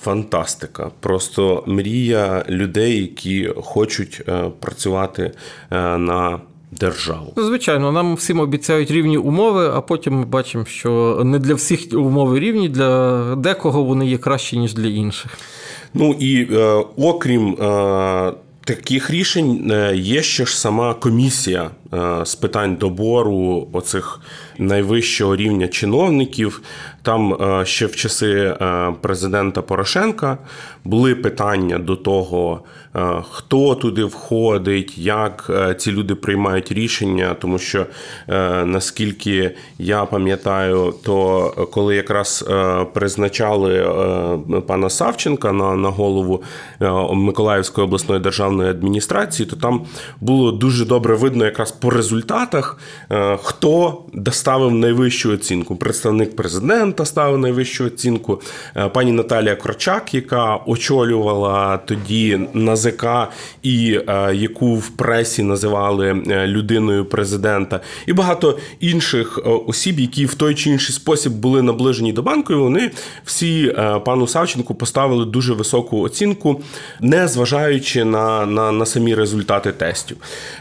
Фантастика. 0.00 0.90
Просто 1.00 1.64
мрія 1.66 2.44
людей, 2.48 3.00
які 3.00 3.52
хочуть 3.56 4.22
е, 4.28 4.50
працювати 4.60 5.32
е, 5.70 5.98
на 5.98 6.40
державу. 6.70 7.32
Ну, 7.36 7.44
звичайно, 7.44 7.92
нам 7.92 8.14
всім 8.14 8.40
обіцяють 8.40 8.90
рівні 8.90 9.18
умови, 9.18 9.70
а 9.74 9.80
потім 9.80 10.14
ми 10.14 10.24
бачимо, 10.24 10.64
що 10.64 11.22
не 11.24 11.38
для 11.38 11.54
всіх 11.54 11.80
умови 11.92 12.40
рівні, 12.40 12.68
для 12.68 13.34
декого 13.34 13.84
вони 13.84 14.06
є 14.06 14.18
кращі, 14.18 14.58
ніж 14.58 14.74
для 14.74 14.88
інших. 14.88 15.38
Ну 15.94 16.16
і 16.18 16.48
е, 16.52 16.84
окрім. 16.96 17.54
Е, 17.54 18.32
Таких 18.68 19.10
рішень 19.10 19.70
е, 19.70 19.96
є 19.96 20.22
ще 20.22 20.46
ж 20.46 20.58
сама 20.60 20.94
комісія 20.94 21.70
е, 21.94 22.24
з 22.24 22.34
питань 22.34 22.76
добору 22.76 23.68
оцих 23.72 24.20
найвищого 24.58 25.36
рівня 25.36 25.68
чиновників. 25.68 26.62
Там 27.02 27.34
е, 27.34 27.66
ще 27.66 27.86
в 27.86 27.96
часи 27.96 28.56
президента 29.00 29.62
Порошенка 29.62 30.38
були 30.84 31.14
питання 31.14 31.78
до 31.78 31.96
того, 31.96 32.60
хто 33.30 33.74
туди 33.74 34.04
входить, 34.04 34.98
як 34.98 35.50
ці 35.78 35.92
люди 35.92 36.14
приймають 36.14 36.72
рішення, 36.72 37.36
тому 37.40 37.58
що 37.58 37.86
наскільки 38.64 39.54
я 39.78 40.04
пам'ятаю, 40.04 40.94
то 41.04 41.68
коли 41.72 41.96
якраз 41.96 42.44
призначали 42.94 43.90
пана 44.66 44.90
Савченка 44.90 45.52
на, 45.52 45.74
на 45.74 45.88
голову 45.88 46.42
Миколаївської 47.12 47.84
обласної 47.84 48.20
державної 48.20 48.70
адміністрації, 48.70 49.48
то 49.48 49.56
там 49.56 49.86
було 50.20 50.52
дуже 50.52 50.84
добре 50.84 51.14
видно, 51.14 51.44
якраз 51.44 51.72
по 51.72 51.90
результатах, 51.90 52.78
хто 53.42 54.02
доставив 54.12 54.74
найвищу 54.74 55.32
оцінку. 55.32 55.76
Представник 55.76 56.36
президента 56.36 57.04
ставив 57.04 57.38
найвищу 57.38 57.84
оцінку. 57.84 58.40
Пані 58.92 59.12
Наталія 59.12 59.56
Крочак, 59.56 60.14
яка 60.14 60.56
очолювала 60.66 61.76
тоді 61.76 62.40
НАЗК 62.88 63.32
і 63.62 64.00
яку 64.32 64.74
в 64.74 64.88
пресі 64.88 65.42
називали 65.42 66.12
людиною 66.46 67.04
президента, 67.04 67.80
і 68.06 68.12
багато 68.12 68.58
інших 68.80 69.40
осіб, 69.66 70.00
які 70.00 70.26
в 70.26 70.34
той 70.34 70.54
чи 70.54 70.70
інший 70.70 70.94
спосіб 70.94 71.32
були 71.32 71.62
наближені 71.62 72.12
до 72.12 72.22
банку, 72.22 72.52
і 72.52 72.56
вони 72.56 72.90
всі 73.24 73.74
пану 74.04 74.26
Савченку 74.26 74.74
поставили 74.74 75.24
дуже 75.24 75.54
високу 75.54 76.00
оцінку, 76.00 76.60
не 77.00 77.28
зважаючи 77.28 78.04
на, 78.04 78.46
на, 78.46 78.72
на 78.72 78.86
самі 78.86 79.14
результати 79.14 79.72
тестів. 79.72 80.16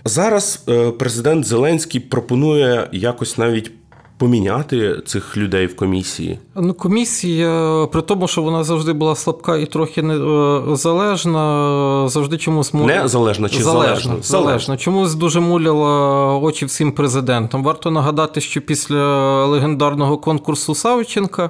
Зараз 0.06 0.64
е, 0.70 0.92
президент 0.92 1.46
Зеленський 1.46 2.02
пропонує 2.02 2.88
якось 2.92 3.38
навіть 3.38 3.72
поміняти 4.18 5.02
цих 5.06 5.38
людей 5.38 5.66
в 5.66 5.76
комісії? 5.76 6.40
Ну, 6.56 6.74
комісія, 6.74 7.88
при 7.92 8.02
тому, 8.02 8.28
що 8.28 8.42
вона 8.42 8.64
завжди 8.64 8.94
була 8.94 9.16
слабка 9.16 9.58
і 9.58 9.66
трохи 9.66 10.02
незалежна, 10.02 12.06
е, 12.06 12.10
завжди 12.10 12.38
чомусь 12.38 12.74
муляла. 12.74 13.02
Незалежна 13.02 13.50
чи 13.50 13.64
залежна? 13.64 13.96
Залежна. 13.96 14.24
залежна. 14.24 14.78
Чомусь 14.78 15.16
дуже 15.16 15.40
муляла 15.40 16.34
очі 16.38 16.66
всім 16.66 16.92
президентам. 16.92 17.64
Варто 17.64 17.92
нагадати, 17.92 18.42
що 18.42 18.62
після 18.62 19.46
легендарного 19.46 20.18
конкурсу 20.18 20.76
Савченка 20.76 21.50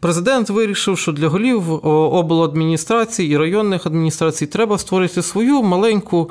президент 0.00 0.50
вирішив, 0.50 0.98
що 0.98 1.12
для 1.12 1.28
голів 1.28 1.86
обладміністрації 1.86 3.30
і 3.30 3.36
районних 3.36 3.86
адміністрацій 3.86 4.46
треба 4.46 4.78
створити 4.78 5.22
свою 5.22 5.62
маленьку 5.62 6.30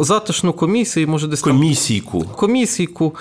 затишну 0.00 0.52
комісію. 0.52 1.08
Може, 1.08 1.26
десь 1.26 1.40
комісійку. 1.40 2.24
Комісійку 2.36 3.14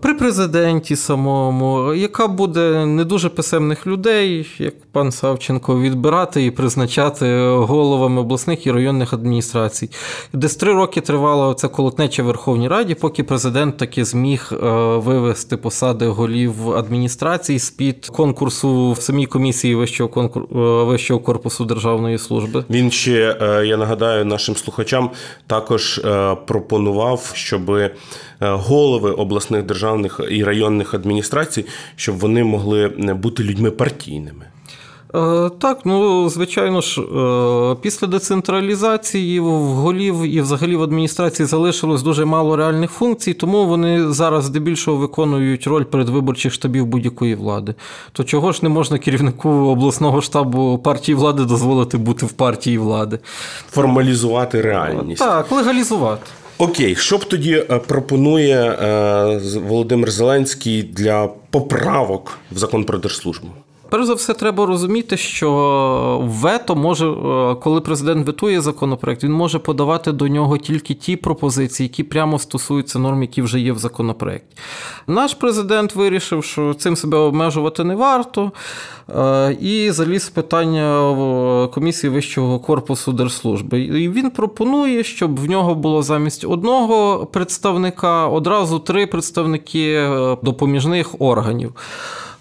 при 0.00 0.14
президенті 0.14 0.96
само 0.96 1.33
по-моєму, 1.34 1.94
яка 1.94 2.28
буде 2.28 2.86
не 2.86 3.04
дуже 3.04 3.28
писемних 3.28 3.86
людей, 3.86 4.46
як 4.58 4.74
пан 4.92 5.12
Савченко, 5.12 5.80
відбирати 5.80 6.44
і 6.44 6.50
призначати 6.50 7.46
головами 7.46 8.20
обласних 8.20 8.66
і 8.66 8.70
районних 8.70 9.12
адміністрацій. 9.12 9.90
Десь 10.32 10.56
три 10.56 10.72
роки 10.72 11.00
тривало 11.00 11.54
це 11.54 11.68
колотнеча 11.68 12.22
в 12.22 12.26
Верховній 12.26 12.68
Раді, 12.68 12.94
поки 12.94 13.22
президент 13.24 13.76
таки 13.76 14.04
зміг 14.04 14.50
е, 14.52 14.56
вивести 14.96 15.56
посади 15.56 16.06
голів 16.06 16.70
адміністрації 16.70 17.58
з-під 17.58 18.06
конкурсу 18.06 18.92
в 18.92 19.00
самій 19.00 19.26
комісії 19.26 19.74
вищого 19.74 20.10
конкурсу 20.10 20.48
е, 20.54 20.84
вищого 20.84 21.20
корпусу 21.20 21.64
державної 21.64 22.18
служби. 22.18 22.64
Він 22.70 22.90
ще 22.90 23.38
е, 23.40 23.66
я 23.66 23.76
нагадаю 23.76 24.24
нашим 24.24 24.56
слухачам 24.56 25.10
також 25.46 26.00
пропонував, 26.46 27.30
щоб 27.34 27.70
голови 28.52 29.10
обласних 29.10 29.62
державних 29.62 30.20
і 30.30 30.44
районних 30.44 30.94
адміністрацій, 30.94 31.66
щоб 31.96 32.18
вони 32.18 32.44
могли 32.44 32.88
бути 33.14 33.42
людьми 33.42 33.70
партійними. 33.70 34.46
Е, 35.14 35.50
так, 35.58 35.78
ну 35.84 36.28
звичайно 36.28 36.80
ж, 36.80 37.00
е, 37.00 37.76
після 37.82 38.06
децентралізації 38.06 39.40
в 39.40 39.48
голів 39.50 40.22
і 40.22 40.40
взагалі 40.40 40.76
в 40.76 40.82
адміністрації 40.82 41.46
залишилось 41.46 42.02
дуже 42.02 42.24
мало 42.24 42.56
реальних 42.56 42.90
функцій, 42.90 43.34
тому 43.34 43.66
вони 43.66 44.12
зараз 44.12 44.44
здебільшого 44.44 44.96
виконують 44.96 45.66
роль 45.66 45.84
передвиборчих 45.84 46.52
штабів 46.52 46.86
будь-якої 46.86 47.34
влади. 47.34 47.74
То 48.12 48.24
чого 48.24 48.52
ж 48.52 48.60
не 48.62 48.68
можна 48.68 48.98
керівнику 48.98 49.50
обласного 49.50 50.20
штабу 50.20 50.78
партії 50.78 51.16
влади 51.16 51.44
дозволити 51.44 51.96
бути 51.96 52.26
в 52.26 52.32
партії 52.32 52.78
влади? 52.78 53.18
Формалізувати 53.70 54.60
реальність. 54.60 55.22
Так, 55.22 55.52
легалізувати. 55.52 56.26
Окей, 56.64 56.96
що 56.96 57.18
б 57.18 57.24
тоді 57.24 57.52
е, 57.54 57.78
пропонує 57.78 58.70
Володимир 59.68 60.10
Зеленський 60.10 60.82
для 60.82 61.28
поправок 61.50 62.38
в 62.52 62.58
закон 62.58 62.84
про 62.84 62.98
держслужбу? 62.98 63.48
Перш 63.94 64.06
за 64.06 64.14
все, 64.14 64.34
треба 64.34 64.66
розуміти, 64.66 65.16
що 65.16 66.20
вето 66.24 66.76
може, 66.76 67.06
е, 67.06 67.54
коли 67.54 67.80
президент 67.80 68.26
ветує 68.26 68.60
законопроект, 68.60 69.24
він 69.24 69.32
може 69.32 69.58
подавати 69.58 70.12
до 70.12 70.28
нього 70.28 70.58
тільки 70.58 70.94
ті 70.94 71.16
пропозиції, 71.16 71.88
які 71.88 72.02
прямо 72.02 72.38
стосуються 72.38 72.98
норм, 72.98 73.22
які 73.22 73.42
вже 73.42 73.60
є 73.60 73.72
в 73.72 73.78
законопроекті. 73.78 74.56
Наш 75.06 75.34
президент 75.34 75.94
вирішив, 75.94 76.44
що 76.44 76.74
цим 76.74 76.96
себе 76.96 77.18
обмежувати 77.18 77.84
не 77.84 77.94
варто, 77.94 78.52
е, 79.08 79.56
і 79.60 79.90
заліз 79.90 80.28
питання 80.28 81.10
в 81.10 81.70
комісії 81.70 82.10
вищого 82.10 82.58
корпусу 82.58 83.12
держслужби. 83.12 83.80
І 83.80 84.08
він 84.08 84.30
пропонує, 84.30 85.04
щоб 85.04 85.40
в 85.40 85.50
нього 85.50 85.74
було 85.74 86.02
замість 86.02 86.44
одного 86.44 87.26
представника 87.26 88.26
одразу 88.26 88.78
три 88.78 89.06
представники 89.06 89.94
е, 89.94 90.36
допоміжних 90.42 91.14
органів. 91.18 91.72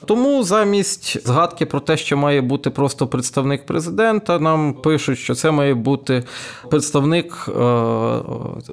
Тому 0.05 0.43
замість 0.43 1.27
згадки 1.27 1.65
про 1.65 1.79
те, 1.79 1.97
що 1.97 2.17
має 2.17 2.41
бути 2.41 2.69
просто 2.69 3.07
представник 3.07 3.65
президента, 3.65 4.39
нам 4.39 4.73
пишуть, 4.73 5.19
що 5.19 5.35
це 5.35 5.51
має 5.51 5.73
бути 5.73 6.23
представник 6.69 7.45
е, 7.47 7.51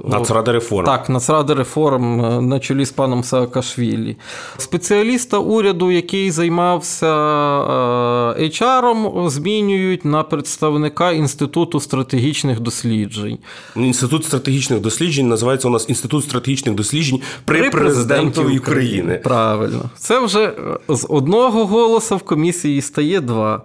Нацради 0.05 0.53
реформ. 0.53 0.87
Так, 0.87 1.09
Нацради 1.09 1.55
реформ 1.55 2.25
е, 2.25 2.41
на 2.41 2.61
чолі 2.61 2.85
з 2.85 2.91
паном 2.91 3.25
Саакашвілі. 3.25 4.17
Спеціаліста 4.57 5.39
уряду, 5.39 5.91
який 5.91 6.31
займався 6.31 7.07
е, 7.07 8.43
HR, 8.43 9.29
змінюють 9.29 10.05
на 10.05 10.23
представника 10.23 11.13
Інституту 11.13 11.81
стратегічних 11.81 12.61
досліджень. 12.61 13.39
Інститут 13.77 14.25
стратегічних 14.25 14.81
досліджень 14.81 15.29
називається 15.29 15.69
у 15.69 15.71
нас 15.71 15.89
Інститут 15.89 16.25
стратегічних 16.25 16.75
досліджень 16.75 17.21
при, 17.45 17.61
при 17.61 17.71
президентові 17.71 18.59
України. 18.59 18.61
України. 18.61 19.21
Правильно, 19.25 19.91
це 19.97 20.25
вже 20.25 20.53
з 20.89 21.07
одного 21.21 21.67
голоса 21.67 22.17
в 22.17 22.23
комісії 22.23 22.83
стає 22.83 23.21
два. 23.21 23.63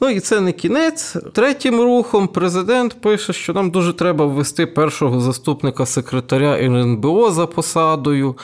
Ну 0.00 0.08
і 0.08 0.20
це 0.20 0.40
не 0.40 0.52
кінець. 0.52 1.16
Третім 1.32 1.80
рухом 1.80 2.28
президент 2.28 3.00
пише, 3.00 3.32
що 3.32 3.52
нам 3.52 3.70
дуже 3.70 3.92
треба 3.92 4.26
ввести 4.26 4.66
першого 4.66 5.20
заступника 5.20 5.86
секретаря 5.86 6.58
РНБО 6.58 7.30
за 7.30 7.46
посадою, 7.46 8.36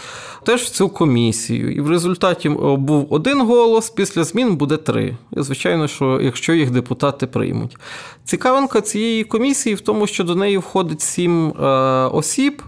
теж 0.44 0.62
в 0.62 0.68
цю 0.68 0.88
комісію. 0.88 1.72
І 1.72 1.80
в 1.80 1.90
результаті 1.90 2.48
був 2.48 3.06
один 3.10 3.40
голос, 3.40 3.90
після 3.90 4.25
змін 4.25 4.56
буде 4.56 4.76
три. 4.76 5.16
І, 5.36 5.42
звичайно, 5.42 5.88
що 5.88 6.20
якщо 6.22 6.52
їх 6.52 6.70
депутати 6.70 7.26
приймуть. 7.26 7.76
Цікавинка 8.25 8.80
цієї 8.80 9.25
комісії 9.25 9.75
в 9.75 9.80
тому, 9.80 10.06
що 10.06 10.25
до 10.25 10.34
неї 10.34 10.58
входить 10.58 11.00
сім 11.00 11.48
е, 11.48 11.66
осіб 12.12 12.62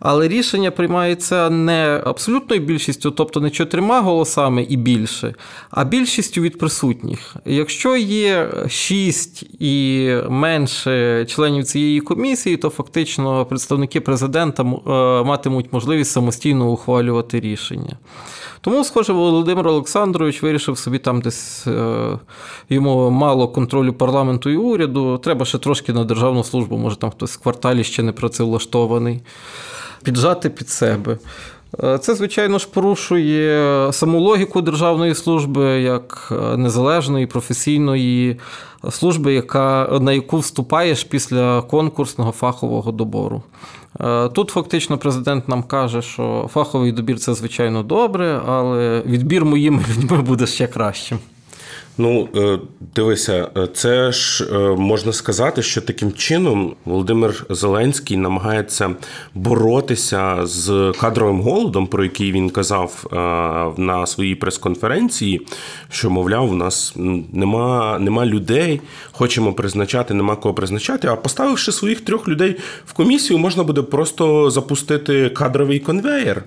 але 0.00 0.28
рішення 0.28 0.70
приймається 0.70 1.50
не 1.50 2.02
абсолютною 2.04 2.62
більшістю, 2.62 3.10
тобто 3.10 3.40
не 3.40 3.50
чотирма 3.50 4.00
голосами 4.00 4.62
і 4.62 4.76
більше, 4.76 5.34
а 5.70 5.84
більшістю 5.84 6.40
від 6.40 6.58
присутніх. 6.58 7.36
Якщо 7.44 7.96
є 7.96 8.50
шість 8.68 9.42
і 9.60 10.14
менше 10.28 11.24
членів 11.28 11.64
цієї 11.64 12.00
комісії, 12.00 12.56
то 12.56 12.68
фактично 12.68 13.46
представники 13.46 14.00
президента 14.00 14.62
е, 14.62 14.66
матимуть 15.24 15.72
можливість 15.72 16.10
самостійно 16.10 16.70
ухвалювати 16.70 17.40
рішення. 17.40 17.96
Тому, 18.60 18.84
схоже, 18.84 19.12
Володимир 19.12 19.68
Олександрович 19.68 20.42
вирішив 20.42 20.78
собі 20.78 20.98
там 20.98 21.20
десь 21.20 21.66
е, 21.66 22.18
йому 22.70 23.10
мало 23.10 23.48
контролю 23.48 23.92
парламенту 23.92 24.50
і 24.50 24.56
уряду. 24.56 25.18
Треба 25.18 25.44
ще 25.44 25.58
трошки 25.58 25.92
на 25.92 26.04
державну 26.04 26.44
службу, 26.44 26.76
може 26.76 26.96
там 26.96 27.10
хтось 27.10 27.36
в 27.36 27.42
кварталі 27.42 27.84
ще 27.84 28.02
не 28.02 28.12
працевлаштований 28.12 29.22
піджати 30.02 30.50
під 30.50 30.68
себе. 30.68 31.18
Е, 31.84 31.98
це, 31.98 32.14
звичайно 32.14 32.58
ж, 32.58 32.68
порушує 32.72 33.92
саму 33.92 34.20
логіку 34.20 34.62
державної 34.62 35.14
служби 35.14 35.64
як 35.80 36.32
е, 36.32 36.56
незалежної, 36.56 37.26
професійної 37.26 38.36
служби, 38.90 39.34
яка, 39.34 39.98
на 40.00 40.12
яку 40.12 40.38
вступаєш 40.38 41.04
після 41.04 41.62
конкурсного 41.62 42.32
фахового 42.32 42.92
добору. 42.92 43.42
Е, 44.00 44.28
тут 44.28 44.50
фактично 44.50 44.98
президент 44.98 45.48
нам 45.48 45.62
каже, 45.62 46.02
що 46.02 46.48
фаховий 46.52 46.92
добір 46.92 47.18
це 47.18 47.34
звичайно 47.34 47.82
добре, 47.82 48.40
але 48.46 49.02
відбір 49.06 49.44
моїми 49.44 49.84
людьми 49.90 50.22
буде 50.22 50.46
ще 50.46 50.66
кращим. 50.66 51.18
Ну, 52.00 52.28
е, 52.36 52.58
дивися, 52.96 53.50
е, 53.56 53.66
це 53.66 54.12
ж 54.12 54.44
е, 54.52 54.58
можна 54.76 55.12
сказати, 55.12 55.62
що 55.62 55.80
таким 55.80 56.12
чином 56.12 56.74
Володимир 56.84 57.46
Зеленський 57.50 58.16
намагається 58.16 58.90
боротися 59.34 60.46
з 60.46 60.92
кадровим 61.00 61.40
голодом, 61.40 61.86
про 61.86 62.04
який 62.04 62.32
він 62.32 62.50
казав 62.50 63.06
на 63.76 64.06
своїй 64.06 64.34
прес-конференції, 64.34 65.46
що, 65.90 66.10
мовляв, 66.10 66.50
у 66.50 66.54
нас 66.54 66.94
нема, 67.32 67.98
нема 67.98 68.26
людей, 68.26 68.80
хочемо 69.12 69.52
призначати, 69.52 70.14
нема 70.14 70.36
кого 70.36 70.54
призначати. 70.54 71.08
А 71.08 71.16
поставивши 71.16 71.72
своїх 71.72 72.00
трьох 72.00 72.28
людей 72.28 72.56
в 72.86 72.92
комісію, 72.92 73.38
можна 73.38 73.62
буде 73.62 73.82
просто 73.82 74.50
запустити 74.50 75.30
кадровий 75.30 75.78
конвеєр. 75.78 76.44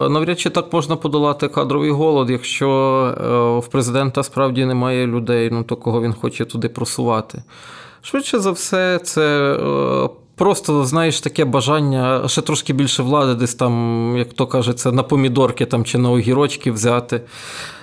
Навряд 0.00 0.40
чи 0.40 0.50
так 0.50 0.72
можна 0.72 0.96
подолати 0.96 1.48
кадровий 1.48 1.90
голод, 1.90 2.30
якщо 2.30 2.68
е, 3.60 3.66
в 3.66 3.68
президента 3.68 4.22
справді 4.22 4.64
немає 4.64 5.06
людей, 5.06 5.50
ну 5.52 5.62
то 5.62 5.76
кого 5.76 6.02
він 6.02 6.12
хоче 6.12 6.44
туди 6.44 6.68
просувати. 6.68 7.42
Швидше 8.02 8.38
за 8.38 8.50
все, 8.50 8.98
це 8.98 9.52
е, 9.52 10.08
Просто, 10.38 10.84
знаєш, 10.84 11.20
таке 11.20 11.44
бажання 11.44 12.28
ще 12.28 12.42
трошки 12.42 12.72
більше 12.72 13.02
влади, 13.02 13.34
десь 13.34 13.54
там, 13.54 14.14
як 14.18 14.32
то 14.32 14.46
кажеться, 14.46 14.92
на 14.92 15.02
помідорки 15.02 15.66
там 15.66 15.84
чи 15.84 15.98
на 15.98 16.10
огірочки 16.10 16.70
взяти. 16.70 17.20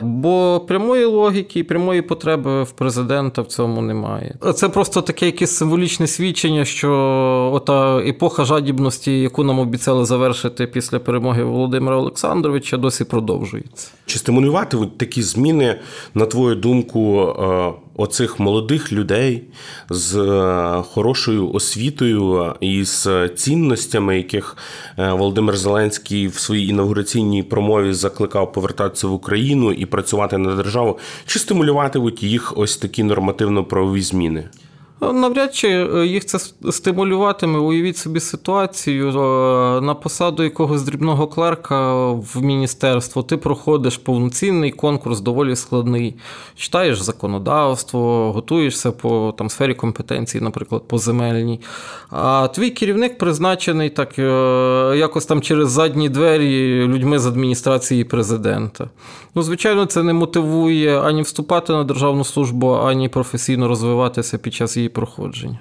Бо 0.02 0.62
прямої 0.68 1.06
логіки 1.06 1.64
прямої 1.64 2.02
потреби 2.02 2.64
в 2.64 2.72
президента 2.72 3.42
в 3.42 3.46
цьому 3.46 3.82
немає. 3.82 4.36
Це 4.56 4.70
просто 4.70 5.02
таке 5.02 5.26
якесь 5.26 5.58
символічне 5.58 6.08
свідчення, 6.08 6.66
що 6.66 6.92
ота 7.54 7.98
епоха 7.98 8.46
жадібності, 8.46 9.20
яку 9.22 9.44
нам 9.44 9.60
обіцяли 9.60 10.06
завершити 10.06 10.68
після 10.68 11.00
перемоги 11.00 11.44
Володимира 11.44 11.98
Олександровича, 11.98 12.78
досі 12.78 13.04
продовжується. 13.04 13.92
Чи 14.06 14.20
стимулюватимуть 14.20 14.98
такі 14.98 15.22
зміни, 15.22 15.80
на 16.14 16.26
твою 16.26 16.56
думку, 16.56 17.36
е, 17.40 17.85
оцих 17.96 18.40
молодих 18.40 18.94
людей 18.94 19.44
з 19.90 20.16
е, 20.16 20.82
хорошою 20.82 21.52
освітою 21.52 22.54
і 22.62 22.84
з 22.84 23.30
цінностями, 23.30 24.18
яких 24.18 24.58
е, 25.00 25.12
Володимир 25.12 25.58
Зеленський 25.58 26.28
в 26.28 26.40
своїй 26.40 26.68
інаугураційній 26.68 27.44
промові 27.44 27.94
закликав 27.94 28.54
повертатися 28.54 29.08
в 29.08 29.14
Україну 29.14 29.72
і 29.72 29.86
працювати 29.86 30.38
на 30.38 30.56
державу, 30.56 31.00
чи 31.26 31.40
стимулюватимуть 31.40 32.24
їх 32.24 32.58
ось 32.58 32.78
такі 32.78 33.04
нормативно-правові 33.04 34.02
зміни? 34.02 34.50
Навряд 35.02 35.56
чи 35.56 35.68
е, 35.68 36.06
їх 36.06 36.26
це 36.26 36.40
стимулюватиме. 36.72 37.60
Уявіть 37.60 37.98
собі 37.98 38.20
ситуацію 38.20 39.10
е, 39.10 39.82
на 39.82 39.94
посаду 39.94 40.44
якогось 40.44 40.84
дрібного 40.84 41.28
клерка 41.28 42.12
в 42.12 42.42
міністерство. 42.42 43.24
Ти 43.24 43.38
проходиш 43.38 43.98
повноцінний 43.98 44.72
конкурс, 44.72 45.20
доволі 45.20 45.56
складний. 45.56 46.16
Читаєш 46.56 47.02
законодавство, 47.02 48.32
готуєшся 48.32 48.92
по 48.92 49.34
там, 49.38 49.50
сфері 49.50 49.74
компетенції, 49.74 50.42
наприклад, 50.44 50.88
по 50.88 50.98
земельній. 50.98 51.62
А 52.10 52.48
твій 52.48 52.70
керівник 52.70 53.18
призначений 53.18 53.90
так 53.90 54.20
е, 54.20 54.24
якось 54.98 55.26
там 55.26 55.42
через 55.42 55.72
задні 55.72 56.10
двері 56.10 56.84
людьми 56.88 57.20
з 57.20 57.26
адміністрації 57.26 58.04
президента. 58.04 58.90
Ну, 59.36 59.42
звичайно, 59.42 59.86
це 59.86 60.04
не 60.04 60.14
мотивує 60.14 61.02
ані 61.02 61.22
вступати 61.22 61.74
на 61.74 61.84
державну 61.84 62.24
службу, 62.24 62.72
ані 62.72 63.10
професійно 63.10 63.68
розвиватися 63.68 64.38
під 64.38 64.54
час 64.54 64.78
її 64.78 64.85
проходження. 64.90 65.60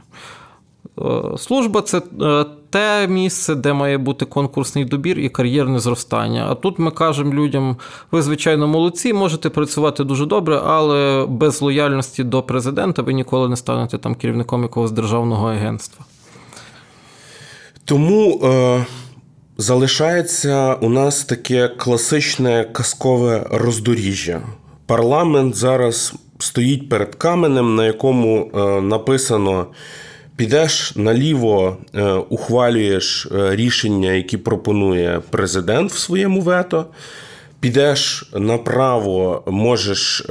Е, 0.99 1.39
служба 1.39 1.83
це 1.83 2.03
е, 2.23 2.45
те 2.71 3.09
місце, 3.09 3.55
де 3.55 3.73
має 3.73 3.99
бути 3.99 4.25
конкурсний 4.25 4.85
добір 4.85 5.19
і 5.19 5.29
кар'єрне 5.29 5.79
зростання. 5.79 6.47
А 6.51 6.55
тут 6.55 6.79
ми 6.79 6.91
кажемо 6.91 7.35
людям: 7.35 7.77
ви, 8.13 8.23
звичайно, 8.23 8.69
молодці, 8.69 9.13
можете 9.13 9.51
працювати 9.51 10.05
дуже 10.05 10.27
добре, 10.27 10.61
але 10.65 11.27
без 11.29 11.63
лояльності 11.63 12.25
до 12.25 12.43
президента 12.43 13.03
ви 13.03 13.13
ніколи 13.13 13.49
не 13.49 13.57
станете 13.57 13.99
там 13.99 14.15
керівником 14.15 14.63
якогось 14.63 14.91
державного 14.91 15.49
агентства. 15.49 16.05
Тому 17.85 18.41
е, 18.45 18.85
залишається 19.59 20.75
у 20.75 20.89
нас 20.89 21.25
таке 21.25 21.69
класичне 21.69 22.65
казкове 22.65 23.47
роздоріжжя. 23.51 24.43
Парламент 24.87 25.55
зараз 25.55 26.15
стоїть 26.39 26.89
перед 26.89 27.15
каменем, 27.15 27.75
на 27.75 27.87
якому 27.87 28.51
е, 28.55 28.81
написано: 28.81 29.67
підеш 30.37 30.97
наліво, 30.97 31.77
е, 31.95 32.13
ухвалюєш 32.13 33.27
е, 33.27 33.57
рішення, 33.57 34.13
які 34.13 34.37
пропонує 34.37 35.21
президент 35.31 35.93
в 35.93 35.99
своєму 35.99 36.41
вето. 36.41 36.87
Підеш 37.61 38.31
направо, 38.35 39.43
можеш 39.47 40.27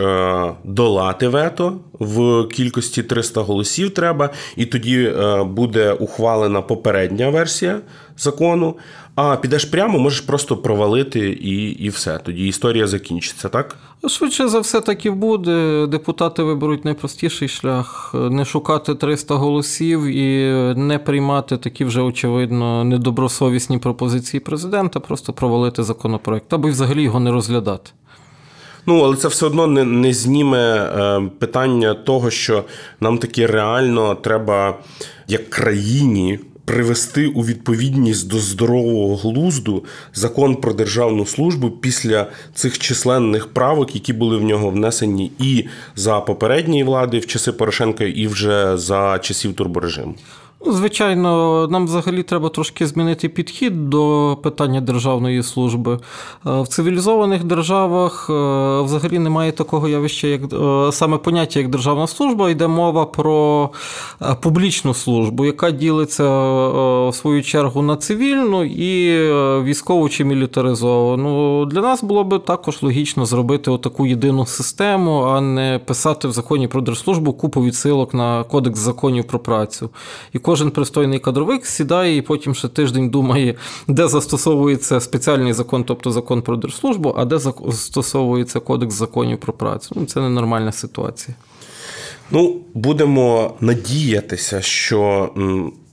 долати 0.64 1.28
вето 1.28 1.80
в 2.00 2.48
кількості 2.48 3.04
300 3.04 3.42
голосів 3.42 3.94
треба, 3.94 4.30
і 4.56 4.66
тоді 4.66 5.14
буде 5.46 5.94
ухвалена 5.94 6.62
попередня 6.62 7.30
версія 7.30 7.82
закону. 8.18 8.76
А 9.16 9.36
підеш 9.36 9.66
прямо, 9.66 10.00
можеш 10.00 10.22
просто 10.22 10.58
провалити 10.58 11.20
і 11.20 11.70
і 11.70 11.90
все. 11.90 12.18
Тоді 12.18 12.48
історія 12.48 12.88
закінчиться, 12.88 13.50
так? 13.50 13.78
Швидше 14.08 14.48
за 14.48 14.60
все, 14.60 14.82
так 14.82 15.06
і 15.06 15.10
буде. 15.10 15.88
Депутати 15.88 16.44
виберуть 16.44 16.86
найпростіший 16.86 17.48
шлях: 17.48 18.12
не 18.14 18.46
шукати 18.46 18.96
300 18.96 19.36
голосів 19.36 20.04
і 20.06 20.54
не 20.76 21.00
приймати 21.00 21.58
такі 21.58 21.86
вже, 21.86 22.02
очевидно, 22.02 22.84
недобросовісні 22.84 23.78
пропозиції 23.78 24.42
президента, 24.42 25.00
просто 25.00 25.34
провалити 25.34 25.84
законопроект, 25.84 26.54
або 26.54 26.68
й 26.68 26.72
взагалі 26.72 27.04
його 27.04 27.20
не 27.20 27.32
розглядати. 27.32 27.92
Ну, 28.86 29.02
але 29.04 29.16
це 29.16 29.28
все 29.28 29.46
одно 29.46 29.68
не 29.68 29.84
не 29.84 30.14
зніме 30.14 30.76
е, 30.76 31.22
питання 31.40 31.94
того, 31.94 32.30
що 32.30 32.64
нам 33.00 33.18
таки 33.18 33.46
реально 33.46 34.16
треба 34.16 34.80
як 35.28 35.50
країні 35.50 36.40
привести 36.66 37.28
у 37.28 37.42
відповідність 37.42 38.30
до 38.30 38.40
здорового 38.40 39.16
глузду 39.16 39.86
закон 40.14 40.56
про 40.56 40.74
державну 40.74 41.26
службу 41.26 41.72
після 41.72 42.28
цих 42.54 42.80
численних 42.80 43.48
правок, 43.48 43.96
які 43.96 44.14
були 44.14 44.38
в 44.38 44.44
нього 44.44 44.70
внесені 44.70 45.32
і 45.40 45.66
за 45.96 46.20
попередньої 46.20 46.84
влади 46.84 47.20
в 47.20 47.28
часи 47.28 47.52
Порошенка, 47.52 48.04
і 48.04 48.28
вже 48.28 48.78
за 48.78 49.20
часів 49.20 49.54
турборежиму. 49.56 50.16
Звичайно, 50.66 51.68
нам 51.72 51.86
взагалі 51.86 52.24
треба 52.24 52.50
трошки 52.50 52.88
змінити 52.88 53.30
підхід 53.30 53.90
до 53.90 54.38
питання 54.44 54.82
державної 54.82 55.44
служби. 55.44 55.94
Е, 55.94 56.62
в 56.62 56.68
цивілізованих 56.68 57.44
державах 57.44 58.28
е, 58.30 58.34
взагалі 58.82 59.20
немає 59.20 59.52
такого 59.52 59.88
явища, 59.88 60.28
як 60.28 60.42
е, 60.54 60.92
саме 60.92 61.18
поняття 61.18 61.60
як 61.60 61.70
державна 61.70 62.08
служба. 62.08 62.50
Йде 62.50 62.68
мова 62.68 63.06
про 63.06 63.70
публічну 64.42 64.94
службу, 64.94 65.46
яка 65.46 65.72
ділиться 65.72 66.24
в 67.10 67.12
свою 67.14 67.44
чергу 67.44 67.82
на 67.82 67.96
цивільну 67.96 68.64
і 68.64 69.14
військову 69.64 70.10
чи 70.10 70.26
мілітаризовану. 70.26 71.66
Для 71.66 71.82
нас 71.82 72.04
було 72.04 72.24
би 72.24 72.40
також 72.40 72.84
логічно 72.84 73.26
зробити 73.26 73.78
таку 73.78 74.06
єдину 74.06 74.46
систему, 74.46 75.22
а 75.22 75.42
не 75.42 75.80
писати 75.86 76.28
в 76.28 76.32
законі 76.32 76.68
про 76.68 76.82
держслужбу 76.82 77.34
купу 77.34 77.64
відсилок 77.64 78.14
на 78.14 78.44
кодекс 78.44 78.80
законів 78.80 79.24
про 79.24 79.40
працю. 79.40 79.90
І 80.34 80.40
кожен 80.54 80.72
пристойний 80.72 81.20
кадровик 81.20 81.66
сідає 81.66 82.18
і 82.18 82.22
потім 82.22 82.56
ще 82.56 82.68
тиждень 82.68 83.10
думає, 83.10 83.56
де 83.88 84.08
застосовується 84.08 85.00
спеціальний 85.00 85.54
закон, 85.54 85.84
тобто 85.84 86.12
закон 86.12 86.42
про 86.42 86.58
держслужбу, 86.58 87.14
а 87.18 87.26
де 87.26 87.40
застосовується 87.40 88.60
кодекс 88.60 88.96
законів 88.96 89.38
про 89.38 89.54
працю. 89.54 89.96
Ну, 89.96 90.06
Це 90.06 90.22
ненормальна 90.22 90.72
ситуація. 90.72 91.36
Ну, 92.32 92.62
будемо 92.74 93.54
надіятися, 93.60 94.62
що 94.62 95.30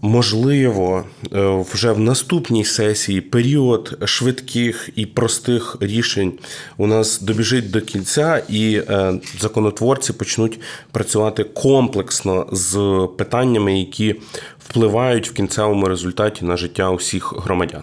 можливо 0.03 1.05
е, 1.33 1.65
вже 1.73 1.93
в 1.93 1.99
наступній 1.99 2.65
сесії 2.65 3.21
період 3.21 3.99
швидких 4.05 4.91
і 4.97 5.07
простих 5.07 5.77
рішень 5.81 6.33
у 6.77 6.87
нас 6.87 7.21
добіжить 7.21 7.71
до 7.71 7.81
кінця, 7.81 8.43
і 8.49 8.75
е, 8.75 9.21
законотворці 9.39 10.13
почнуть 10.13 10.61
працювати 10.93 11.45
комплексно 11.45 12.47
з 12.53 12.79
питаннями, 13.19 13.79
які 13.79 14.15
впливають 14.59 15.31
в 15.31 15.33
кінцевому 15.33 15.89
результаті 15.89 16.45
на 16.45 16.57
життя 16.57 16.91
усіх 16.91 17.35
громадян. 17.39 17.83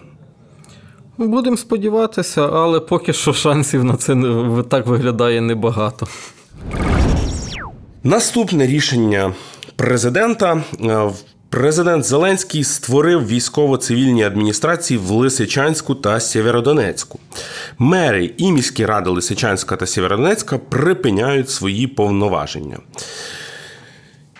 Будемо 1.18 1.56
сподіватися, 1.56 2.48
але 2.52 2.80
поки 2.80 3.12
що 3.12 3.32
шансів 3.32 3.84
на 3.84 3.96
це 3.96 4.16
так 4.68 4.86
виглядає 4.86 5.40
небагато. 5.40 6.08
Наступне 8.04 8.66
рішення 8.66 9.34
президента. 9.76 10.62
Е, 10.80 11.10
президент 11.48 12.04
Зеленський 12.04 12.64
створив 12.64 13.26
військово-цивільні 13.26 14.24
адміністрації 14.24 14.98
в 14.98 15.10
Лисичанську 15.10 15.94
та 15.94 16.20
Сєвєродонецьку. 16.20 17.18
Мери 17.78 18.30
і 18.36 18.52
міські 18.52 18.86
ради 18.86 19.10
Лисичанська 19.10 19.76
та 19.76 19.86
Сєвєродонецька 19.86 20.58
припиняють 20.58 21.50
свої 21.50 21.86
повноваження. 21.86 22.78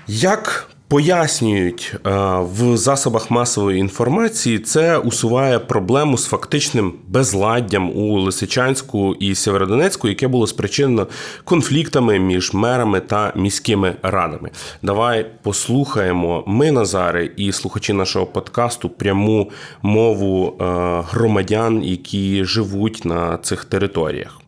Як 0.06 0.70
пояснюють 0.88 1.94
е, 1.94 2.10
в 2.40 2.76
засобах 2.76 3.30
масової 3.30 3.80
інформації, 3.80 4.58
це 4.58 4.98
усуває 4.98 5.58
проблему 5.58 6.18
з 6.18 6.26
фактичним 6.26 6.92
безладдям 7.08 7.90
у 7.96 8.18
Лисичанську 8.20 9.14
і 9.14 9.34
Сєвєродонецьку, 9.34 10.08
яке 10.08 10.28
було 10.28 10.46
спричинено 10.46 11.06
конфліктами 11.44 12.18
між 12.18 12.52
мерами 12.52 13.00
та 13.00 13.32
міськими 13.36 13.94
радами. 14.02 14.50
Давай 14.82 15.26
послухаємо 15.42 16.44
ми, 16.46 16.72
Назари, 16.72 17.30
і 17.36 17.52
слухачі 17.52 17.92
нашого 17.92 18.26
подкасту 18.26 18.88
пряму 18.88 19.50
мову 19.82 20.56
е, 20.60 20.64
громадян, 21.10 21.82
які 21.84 22.44
живуть 22.44 23.04
на 23.04 23.38
цих 23.38 23.64
територіях. 23.64 24.40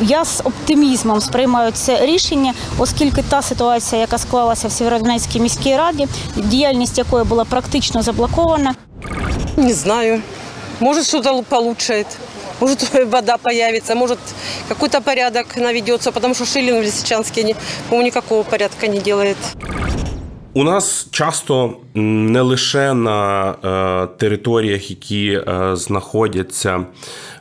Я 0.00 0.24
з 0.24 0.40
оптимізмом 0.40 1.20
сприймаю 1.20 1.72
це 1.72 2.06
рішення, 2.06 2.54
оскільки 2.78 3.22
та 3.22 3.42
ситуація, 3.42 4.00
яка 4.00 4.18
склалася 4.18 4.68
в 4.68 4.72
Сєвєродонецькій 4.72 5.40
міській 5.40 5.76
раді, 5.76 6.08
діяльність 6.36 6.98
якої 6.98 7.24
була 7.24 7.44
практично 7.44 8.02
заблокована. 8.02 8.74
Не 9.56 9.72
знаю. 9.74 10.22
Може, 10.80 11.04
щось 11.04 11.26
получше. 11.48 12.04
Может, 12.60 12.94
вода 13.06 13.38
появится, 13.38 13.94
может, 13.94 14.18
какой-то 14.68 15.00
порядок 15.00 15.56
наведется, 15.56 16.12
потому 16.12 16.34
что 16.34 16.44
Шилин 16.44 16.80
в 16.80 16.84
Лисичанске, 16.84 17.56
по-моему, 17.88 18.06
никакого 18.06 18.42
порядка 18.42 18.86
не 18.86 18.98
делает. 18.98 19.36
У 20.52 20.64
нас 20.64 21.08
часто 21.10 21.76
не 21.94 22.40
лише 22.40 22.94
на 22.94 23.50
е, 23.50 24.06
територіях, 24.16 24.90
які 24.90 25.28
е, 25.32 25.76
знаходяться 25.76 26.86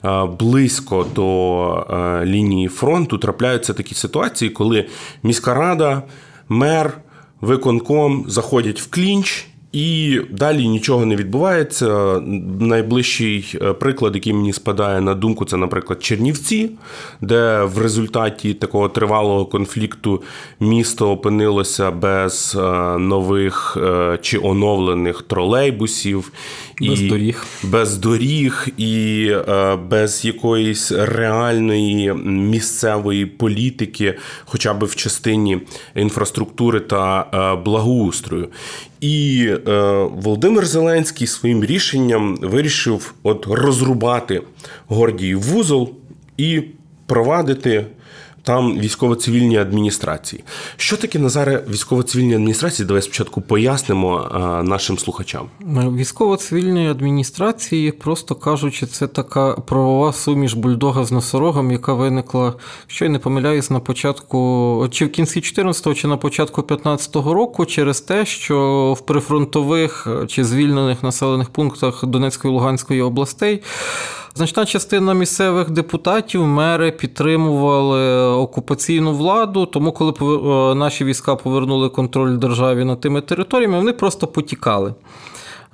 е, 0.06 0.26
близько 0.40 1.06
до 1.16 2.24
лінії 2.26 2.68
фронту, 2.68 3.18
трапляються 3.18 3.74
такі 3.74 3.96
ситуації, 3.96 4.52
коли 4.52 4.86
міська 5.24 5.54
рада, 5.54 6.04
мер, 6.50 6.98
виконком 7.42 8.26
заходять 8.28 8.82
в 8.82 8.90
клінч 8.90 9.48
І 9.72 10.20
далі 10.32 10.68
нічого 10.68 11.06
не 11.06 11.16
відбувається. 11.16 12.20
Найближчий 12.60 13.58
е, 13.62 13.74
приклад, 13.74 14.16
який 14.16 14.34
мені 14.34 14.54
спадає 14.54 15.02
на 15.02 15.16
думку, 15.16 15.46
це, 15.46 15.58
наприклад, 15.58 16.04
Чернівці, 16.04 16.72
де 17.22 17.64
в 17.64 17.78
результаті 17.78 18.54
такого 18.54 18.90
тривалого 18.90 19.46
конфлікту 19.46 20.24
місто 20.60 21.12
опинилося 21.12 21.92
без 21.92 22.58
е, 22.60 22.62
нових 22.98 23.78
е, 23.82 24.20
чи 24.22 24.38
оновлених 24.38 25.22
тролейбусів, 25.22 26.32
без 26.82 27.02
і 27.02 27.10
доріг, 27.10 27.46
без 27.64 27.98
доріг 27.98 28.68
і 28.78 29.32
без 29.90 30.26
якоїсь 30.26 30.92
реальної 30.92 32.14
місцевої 32.24 33.26
політики, 33.26 34.18
хоча 34.46 34.74
б 34.74 34.84
в 34.84 34.96
частині 34.96 35.58
інфраструктури 35.96 36.80
та 36.80 37.26
благоустрою. 37.66 38.48
І 39.02 39.48
е, 39.68 39.82
Володимир 40.16 40.66
Зеленський 40.66 41.28
своїм 41.28 41.66
рішенням 41.66 42.36
вирішив 42.42 43.14
от 43.24 43.46
розрубати 43.50 44.42
Гордіїв 44.88 45.42
вузол 45.42 45.94
і 46.38 46.62
провадити 47.06 47.86
там 48.44 48.80
військово-цивільні 48.80 49.58
адміністрації. 49.58 50.44
Що 50.78 50.98
таке 50.98 51.20
Назаре 51.20 51.64
військово-цивільні 51.70 52.34
адміністрації? 52.36 52.86
Давай 52.86 53.02
спочатку 53.02 53.42
пояснимо 53.42 54.28
нашим 54.64 54.98
слухачам. 54.98 55.50
Військово-цивільні 55.96 56.90
адміністрації, 56.90 57.92
просто 57.92 58.36
кажучи, 58.36 58.86
це 58.86 59.08
така 59.08 59.54
правова 59.54 60.14
суміш 60.14 60.54
бульдога 60.54 61.06
з 61.06 61.12
носорогом, 61.12 61.72
яка 61.72 61.94
виникла, 61.94 62.54
що 62.88 63.06
я 63.06 63.12
не 63.12 63.20
помиляюсь, 63.20 63.70
на 63.70 63.80
початку 63.80 64.88
чи 64.92 65.06
в 65.06 65.12
кінці 65.12 65.40
14-го, 65.40 65.94
чи 65.94 66.08
на 66.08 66.18
початку 66.18 66.62
15-го 66.62 67.34
року, 67.34 67.66
через 67.66 68.02
те, 68.02 68.26
що 68.26 68.94
в 68.98 69.06
прифронтових 69.06 70.08
чи 70.28 70.44
звільнених 70.44 71.04
населених 71.04 71.50
пунктах 71.50 72.06
Донецької 72.06 72.54
і 72.54 72.56
Луганської 72.56 73.02
областей. 73.02 73.62
Значна 74.40 74.66
частина 74.66 75.14
місцевих 75.14 75.70
депутатів, 75.70 76.48
мери 76.48 76.92
підтримували 76.92 78.24
окупаційну 78.26 79.14
владу. 79.14 79.66
Тому, 79.66 79.92
коли 79.92 80.12
е, 80.12 80.76
наші 80.76 81.06
війська 81.06 81.36
повернули 81.36 81.90
контроль 81.90 82.38
державі 82.38 82.84
над 82.84 83.02
тими 83.02 83.22
територіями, 83.22 83.78
вони 83.78 83.94
просто 83.94 84.28
потікали. 84.28 84.94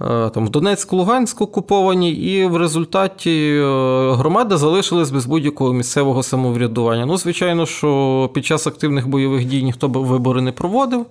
Е, 0.01 0.29
там 0.29 0.45
в 0.45 0.49
Донецьку, 0.49 0.97
Луганську 0.97 1.43
окуповані, 1.43 2.11
і 2.11 2.45
в 2.45 2.57
результаті 2.57 3.55
е, 3.55 4.11
громади 4.11 4.57
залишились 4.57 5.11
без 5.11 5.25
будь-якого 5.25 5.73
місцевого 5.73 6.23
самоврядування. 6.23 7.05
Ну, 7.05 7.17
звичайно, 7.17 7.65
що 7.65 8.29
під 8.33 8.45
час 8.45 8.67
активних 8.67 9.07
бойових 9.07 9.45
дій 9.45 9.63
ніхто 9.63 9.87
б 9.87 9.97
вибори 9.97 10.41
не 10.41 10.51
проводив. 10.51 11.05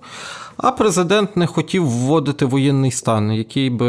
А 0.57 0.71
президент 0.71 1.37
не 1.37 1.47
хотів 1.47 1.85
вводити 1.85 2.45
воєнний 2.45 2.91
стан, 2.91 3.31
який 3.31 3.69
би 3.69 3.85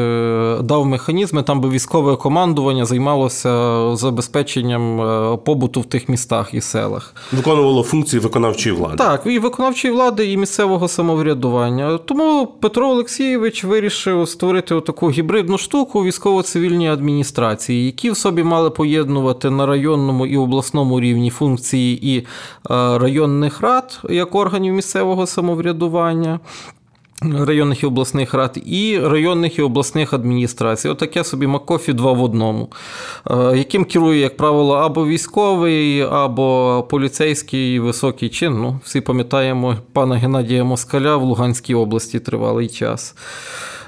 дав 0.62 0.86
механізми, 0.86 1.42
там 1.42 1.60
би 1.60 1.68
військове 1.68 2.16
командування 2.16 2.84
займалося 2.84 3.96
забезпеченням 3.96 5.00
е, 5.00 5.36
побуту 5.36 5.80
в 5.80 5.84
тих 5.84 6.08
містах 6.08 6.54
і 6.54 6.60
селах. 6.60 7.14
Виконувало 7.32 7.82
функції 7.82 8.20
виконавчої 8.20 8.74
влади. 8.76 8.96
Так, 8.96 9.22
і 9.26 9.38
виконавчої 9.38 9.94
влади, 9.94 10.32
і 10.32 10.36
місцевого 10.36 10.88
самоврядування. 10.88 11.98
Тому 11.98 12.48
Петро 12.60 12.88
Олексійович 12.88 13.64
вирішив 13.64 14.28
створити 14.28 14.80
таку 14.80 15.10
гібридну 15.10 15.58
штуку 15.58 16.04
військово-цивільній 16.04 16.90
адміністрації, 16.90 17.86
які 17.86 18.10
в 18.10 18.16
собі 18.16 18.42
мали 18.42 18.70
поєднувати 18.70 19.50
на 19.50 19.66
районному 19.66 20.26
і 20.26 20.36
обласному 20.36 21.00
рівні 21.00 21.30
функції 21.30 22.16
і 22.16 22.18
е, 22.18 22.24
районних 22.98 23.60
рад 23.60 24.00
як 24.10 24.34
органів 24.34 24.74
місцевого 24.74 25.26
самоврядування 25.26 26.40
районних 27.22 27.82
і 27.82 27.86
обласних 27.86 28.34
рад 28.34 28.58
і 28.66 28.98
районних 28.98 29.58
і 29.58 29.62
обласних 29.62 30.12
адміністрацій. 30.12 30.88
Отаке 30.88 31.24
собі 31.24 31.46
Макофі 31.46 31.92
два 31.92 32.12
в 32.12 32.22
одному, 32.22 32.68
е, 33.30 33.56
яким 33.56 33.84
керує, 33.84 34.20
як 34.20 34.36
правило, 34.36 34.74
або 34.74 35.06
військовий, 35.06 36.00
або 36.00 36.82
поліцейський 36.90 37.80
високий 37.80 38.28
чин. 38.28 38.60
Ну, 38.60 38.80
Всі 38.84 39.00
пам'ятаємо 39.00 39.76
пана 39.92 40.16
Геннадія 40.16 40.64
Москаля 40.64 41.16
в 41.16 41.22
Луганській 41.22 41.74
області 41.74 42.20
тривалий 42.20 42.68
час. 42.68 43.14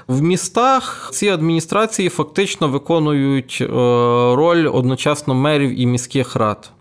В 0.07 0.21
містах 0.21 1.09
ці 1.13 1.29
адміністрації 1.29 2.09
фактично 2.09 2.67
виконують 2.67 3.57
е, 3.61 3.65
роль 4.35 4.69
одночасно 4.73 5.35
мерів 5.35 5.79
і 5.79 5.85
міських 5.85 6.35
рад. 6.35 6.71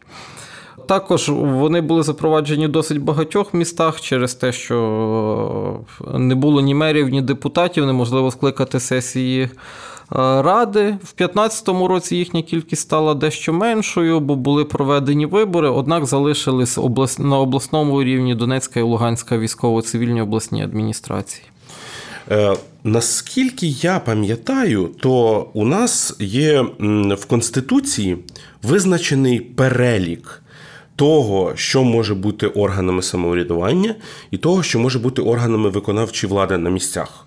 Також 0.89 1.29
вони 1.29 1.81
були 1.81 2.03
запроваджені 2.03 2.67
в 2.67 2.71
досить 2.71 3.03
багатьох 3.03 3.55
містах 3.55 4.01
через 4.01 4.35
те, 4.35 4.53
що 4.53 5.81
не 6.15 6.35
було 6.35 6.61
ні 6.61 6.75
мерів, 6.75 7.09
ні 7.09 7.23
депутатів, 7.23 7.87
неможливо 7.87 8.31
скликати 8.31 8.81
сесії. 8.81 9.43
Е, 9.43 9.49
ради 10.43 10.81
в 10.81 11.15
2015 11.17 11.69
році 11.69 12.17
їхня 12.17 12.43
кількість 12.43 12.83
стала 12.83 13.15
дещо 13.15 13.53
меншою, 13.53 14.21
бо 14.21 14.37
були 14.37 14.65
проведені 14.65 15.27
вибори, 15.27 15.69
однак 15.69 16.07
залишились 16.07 16.79
на 17.19 17.39
обласному 17.39 18.03
рівні 18.03 18.35
Донецька 18.35 18.81
і 18.81 18.83
Луганська 18.83 19.39
військово-цивільні 19.39 20.21
обласні 20.21 20.65
адміністрації. 20.65 21.47
Е, 22.31 22.57
наскільки 22.85 23.67
я 23.67 23.99
пам'ятаю, 23.99 24.91
то 25.01 25.47
у 25.53 25.65
нас 25.65 26.17
є 26.19 26.67
в 27.19 27.25
Конституції 27.27 28.19
визначений 28.63 29.41
перелік 29.41 30.43
того, 30.99 31.53
що 31.57 31.85
може 31.85 32.15
бути 32.15 32.47
органами 32.47 33.03
самоврядування, 33.03 33.95
і 34.31 34.39
того, 34.39 34.63
що 34.63 34.79
може 34.79 34.99
бути 34.99 35.23
органами 35.23 35.69
виконавчої 35.69 36.31
влади 36.31 36.59
на 36.59 36.71
місцях. 36.71 37.27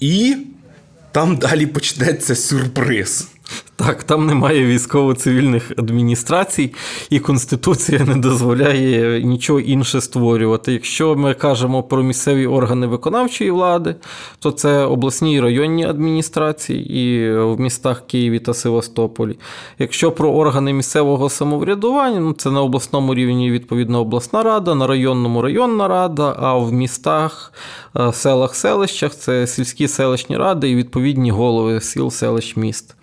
І 0.00 0.36
там 1.12 1.36
далі 1.36 1.66
почнеться 1.66 2.34
сюрприз. 2.34 3.28
Так, 3.78 4.02
там 4.02 4.26
немає 4.26 4.66
військово-цивільних 4.66 5.72
адміністрацій, 5.76 6.74
і 7.10 7.18
Конституція 7.18 8.04
не 8.04 8.14
дозволяє 8.14 9.22
нічого 9.22 9.60
інше 9.60 10.00
створювати. 10.00 10.72
Якщо 10.72 11.16
ми 11.16 11.34
кажемо 11.34 11.82
про 11.82 12.02
місцеві 12.02 12.46
органи 12.46 12.86
виконавчої 12.86 13.50
влади, 13.50 13.94
то 14.38 14.50
це 14.50 14.84
обласні 14.84 15.34
і 15.34 15.40
районні 15.40 15.84
адміністрації 15.84 17.00
і 17.00 17.32
в 17.40 17.60
містах 17.60 18.06
Києві 18.06 18.38
та 18.38 18.54
Севастополі. 18.54 19.38
Якщо 19.78 20.12
про 20.12 20.32
органи 20.32 20.72
місцевого 20.72 21.28
самоврядування, 21.28 22.20
ну 22.20 22.32
це 22.32 22.50
на 22.50 22.62
обласному 22.62 23.14
рівні 23.14 23.50
відповідно 23.50 24.00
обласна 24.00 24.42
рада, 24.42 24.74
на 24.74 24.86
районному 24.86 25.42
районна 25.42 25.88
рада, 25.88 26.36
а 26.38 26.54
в 26.54 26.72
містах, 26.72 27.52
е, 27.96 28.12
селах, 28.12 28.54
селищах 28.54 29.14
це 29.14 29.46
сільські 29.46 29.88
селищні 29.88 30.36
ради 30.36 30.70
і 30.70 30.76
відповідні 30.76 31.30
голови 31.30 31.80
сіл, 31.80 32.10
селищ, 32.10 32.56
міст. 32.56 32.94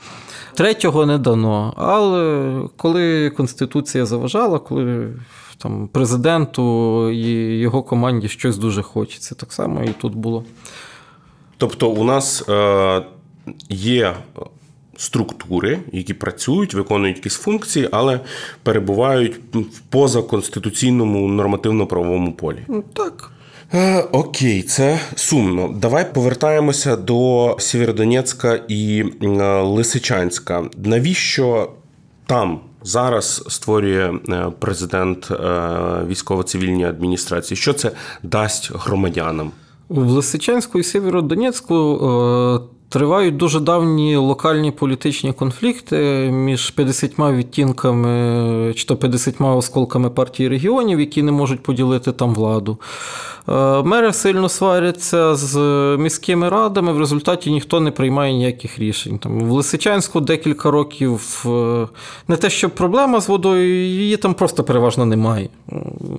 Третього 0.55 1.05
не 1.05 1.17
дано. 1.17 1.73
Але 1.77 2.53
коли 2.77 3.29
Конституція 3.29 4.05
заважала, 4.05 4.59
коли 4.59 5.13
там 5.57 5.87
президенту 5.87 7.09
і 7.11 7.57
його 7.59 7.83
команді 7.83 8.27
щось 8.27 8.57
дуже 8.57 8.81
хочеться, 8.81 9.35
так 9.35 9.53
само 9.53 9.83
і 9.83 9.89
тут 10.01 10.15
було. 10.15 10.43
Тобто, 11.57 11.89
у 11.89 12.03
нас 12.03 12.49
е, 12.49 13.05
є. 13.69 14.13
Структури, 14.97 15.79
які 15.91 16.13
працюють, 16.13 16.73
виконують 16.73 17.17
якісь 17.17 17.35
функції, 17.35 17.89
але 17.91 18.19
перебувають 18.63 19.39
в 19.53 19.79
позаконституційному 19.79 21.27
нормативно-правовому 21.27 22.33
полі. 22.33 22.59
Ну, 22.67 22.83
так. 22.93 23.31
Е, 23.75 24.01
окей, 24.11 24.63
це 24.63 24.99
сумно. 25.15 25.75
Давай 25.81 26.13
повертаємося 26.13 26.95
до 26.95 27.55
Сєвєродонецька 27.59 28.59
і 28.67 29.03
е, 29.21 29.61
Лисичанська. 29.61 30.63
Навіщо 30.77 31.71
там 32.25 32.59
зараз 32.83 33.43
створює 33.47 34.13
е, 34.29 34.51
президент 34.59 35.31
військово-цивільній 36.07 36.85
адміністрації? 36.85 37.57
Що 37.57 37.73
це 37.73 37.91
дасть 38.23 38.71
громадянам? 38.75 39.51
В 39.89 40.09
Лисичанську 40.09 40.79
і 40.79 40.83
Сєвєродонецьку 40.83 41.75
Тривають 42.95 43.37
дуже 43.37 43.59
давні 43.59 44.15
локальні 44.15 44.71
політичні 44.71 45.33
конфлікти 45.33 45.97
між 46.31 46.69
50 46.69 47.19
відтінками 47.19 48.73
чи 48.75 48.85
то 48.85 48.95
50 48.95 49.35
осколками 49.41 50.09
партії 50.09 50.49
регіонів, 50.49 50.99
які 50.99 51.23
не 51.23 51.31
можуть 51.31 51.63
поділити 51.63 52.11
там 52.11 52.33
владу. 52.33 52.77
Е, 53.49 53.83
мери 53.83 54.13
сильно 54.13 54.49
сваряться 54.49 55.35
з 55.35 55.57
міськими 55.97 56.49
радами, 56.49 56.93
в 56.93 56.99
результаті 56.99 57.51
ніхто 57.51 57.79
не 57.79 57.91
приймає 57.91 58.33
ніяких 58.33 58.79
рішень. 58.79 59.17
Там 59.17 59.39
В 59.39 59.51
Лисичанську 59.51 60.21
декілька 60.21 60.71
років 60.71 61.45
е, 61.45 61.87
не 62.27 62.35
те, 62.35 62.49
що 62.49 62.69
проблема 62.69 63.21
з 63.21 63.29
водою, 63.29 63.85
її 63.85 64.17
там 64.17 64.33
просто 64.33 64.63
переважно 64.63 65.05
немає. 65.05 65.49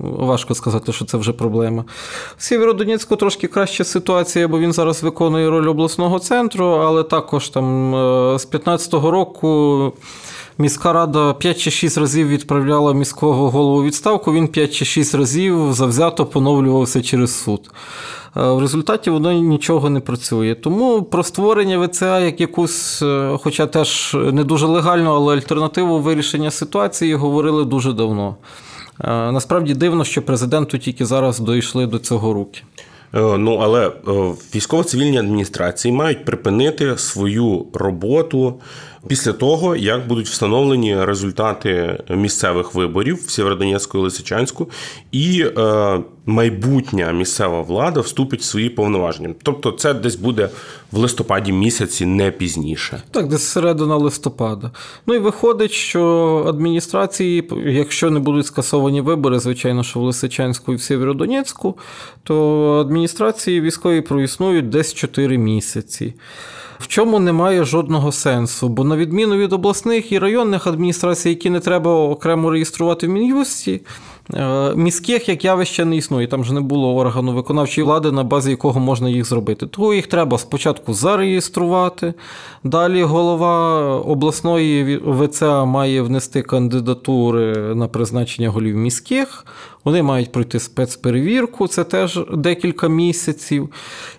важко 0.01 0.55
сказати, 0.55 0.91
що 0.91 1.05
це 1.05 1.17
вже 1.17 1.33
проблема. 1.33 1.85
В 2.37 2.43
Сєвєродонецьку 2.43 3.15
трошки 3.15 3.47
краща 3.47 3.83
ситуація, 3.83 4.47
бо 4.47 4.59
він 4.59 4.73
зараз 4.73 5.03
виконує 5.03 5.49
роль 5.49 5.67
обласного 5.67 6.19
центру, 6.19 6.66
але 6.69 7.03
також 7.03 7.49
там 7.49 7.95
е, 7.95 8.39
з 8.39 8.51
15-го 8.51 9.11
року. 9.11 9.93
Міська 10.59 10.93
рада 10.93 11.33
5 11.33 11.59
чи 11.59 11.71
6 11.71 11.97
разів 11.97 12.27
відправляла 12.27 12.93
міського 12.93 13.49
голову 13.49 13.83
відставку, 13.83 14.33
він 14.33 14.47
5 14.47 14.73
чи 14.73 14.85
6 14.85 15.15
разів 15.15 15.73
завзято 15.73 16.25
поновлювався 16.25 17.01
через 17.01 17.43
суд. 17.43 17.71
Е, 18.37 18.41
в 18.51 18.59
результаті 18.59 19.09
воно 19.09 19.31
нічого 19.33 19.89
не 19.89 19.99
працює. 19.99 20.55
Тому 20.55 21.03
про 21.03 21.23
створення 21.23 21.79
ВЦА 21.79 22.19
як 22.19 22.41
якусь, 22.41 23.01
е, 23.01 23.37
хоча 23.43 23.65
теж 23.65 24.17
не 24.31 24.43
дуже 24.43 24.65
легально, 24.65 25.15
але 25.15 25.35
альтернативу 25.35 25.99
вирішення 25.99 26.51
ситуації 26.51 27.15
говорили 27.15 27.65
дуже 27.65 27.93
давно. 27.93 28.35
Насправді 29.03 29.73
дивно, 29.73 30.03
що 30.03 30.21
президенту 30.21 30.77
тільки 30.77 31.05
зараз 31.05 31.39
дійшли 31.39 31.87
до 31.87 31.99
цього 31.99 32.33
руки. 32.33 32.61
Ну, 33.13 33.59
але 33.61 33.91
військово-цивільні 34.55 35.17
адміністрації 35.17 35.91
мають 35.91 36.25
припинити 36.25 36.97
свою 36.97 37.65
роботу 37.73 38.59
після 39.07 39.33
того, 39.33 39.75
як 39.75 40.07
будуть 40.07 40.27
встановлені 40.27 41.05
результати 41.05 42.03
місцевих 42.09 42.75
виборів 42.75 43.25
в 43.27 43.31
Сєвєродонецьку 43.31 43.97
і 43.97 44.01
Лисичанську, 44.01 44.69
і 45.11 45.45
е, 45.57 45.99
майбутня 46.25 47.11
місцева 47.11 47.61
влада 47.61 47.99
вступить 47.99 48.41
в 48.41 48.43
свої 48.43 48.69
повноваження. 48.69 49.33
Тобто, 49.43 49.71
це 49.71 49.93
десь 49.93 50.15
буде 50.15 50.49
в 50.91 50.97
листопаді 50.97 51.51
місяці, 51.51 52.05
не 52.05 52.31
пізніше. 52.31 53.01
Так, 53.11 53.27
десь 53.27 53.43
середина 53.43 53.95
листопада. 53.95 54.71
Ну 55.07 55.13
і 55.13 55.19
виходить, 55.19 55.71
що 55.71 56.43
адміністрації, 56.47 57.49
якщо 57.65 58.09
не 58.11 58.19
будуть 58.19 58.45
скасовані 58.45 59.01
вибори, 59.01 59.39
звичайно, 59.39 59.83
що 59.83 59.99
в 59.99 60.03
Лисичанську 60.03 60.73
і 60.73 60.75
в 60.75 60.81
Сєвєродонецьку, 60.81 61.77
то 62.23 62.77
адміністрації 62.81 63.61
військові 63.61 64.01
проіснують 64.01 64.69
десь 64.69 64.93
4 64.93 65.37
місяці 65.37 66.13
в 66.79 66.87
чому 66.87 67.19
немає 67.19 67.63
жодного 67.63 68.11
сенсу. 68.11 68.69
Бо, 68.69 68.83
на 68.83 68.97
відміну 68.97 69.37
від 69.37 69.53
обласних 69.53 70.11
і 70.11 70.19
районних 70.19 70.67
адміністрацій, 70.67 71.29
які 71.29 71.49
не 71.49 71.59
треба 71.59 71.91
окремо 71.91 72.51
реєструвати 72.51 73.07
в 73.07 73.09
Мін'юсті, 73.09 73.81
міських 74.75 75.29
як 75.29 75.45
явище 75.45 75.85
не 75.85 75.95
існує. 75.95 76.27
Там 76.27 76.43
ж 76.43 76.53
не 76.53 76.61
було 76.61 76.95
органу 76.95 77.33
виконавчої 77.33 77.85
влади, 77.85 78.11
на 78.11 78.23
базі 78.23 78.49
якого 78.49 78.79
можна 78.79 79.09
їх 79.09 79.25
зробити. 79.25 79.67
Тому 79.67 79.93
їх 79.93 80.07
треба 80.07 80.37
спочатку 80.37 80.93
зареєструвати. 80.93 82.13
Далі 82.63 83.03
голова 83.03 83.81
обласної 83.95 84.97
ВЦА 84.97 85.65
має 85.65 86.01
внести 86.01 86.41
кандидатури 86.41 87.75
на 87.75 87.87
призначення 87.87 88.49
голів 88.49 88.75
міських. 88.75 89.45
Вони 89.83 90.03
мають 90.03 90.31
пройти 90.31 90.59
спецперевірку, 90.59 91.67
це 91.67 91.83
теж 91.83 92.19
декілька 92.33 92.87
місяців. 92.87 93.69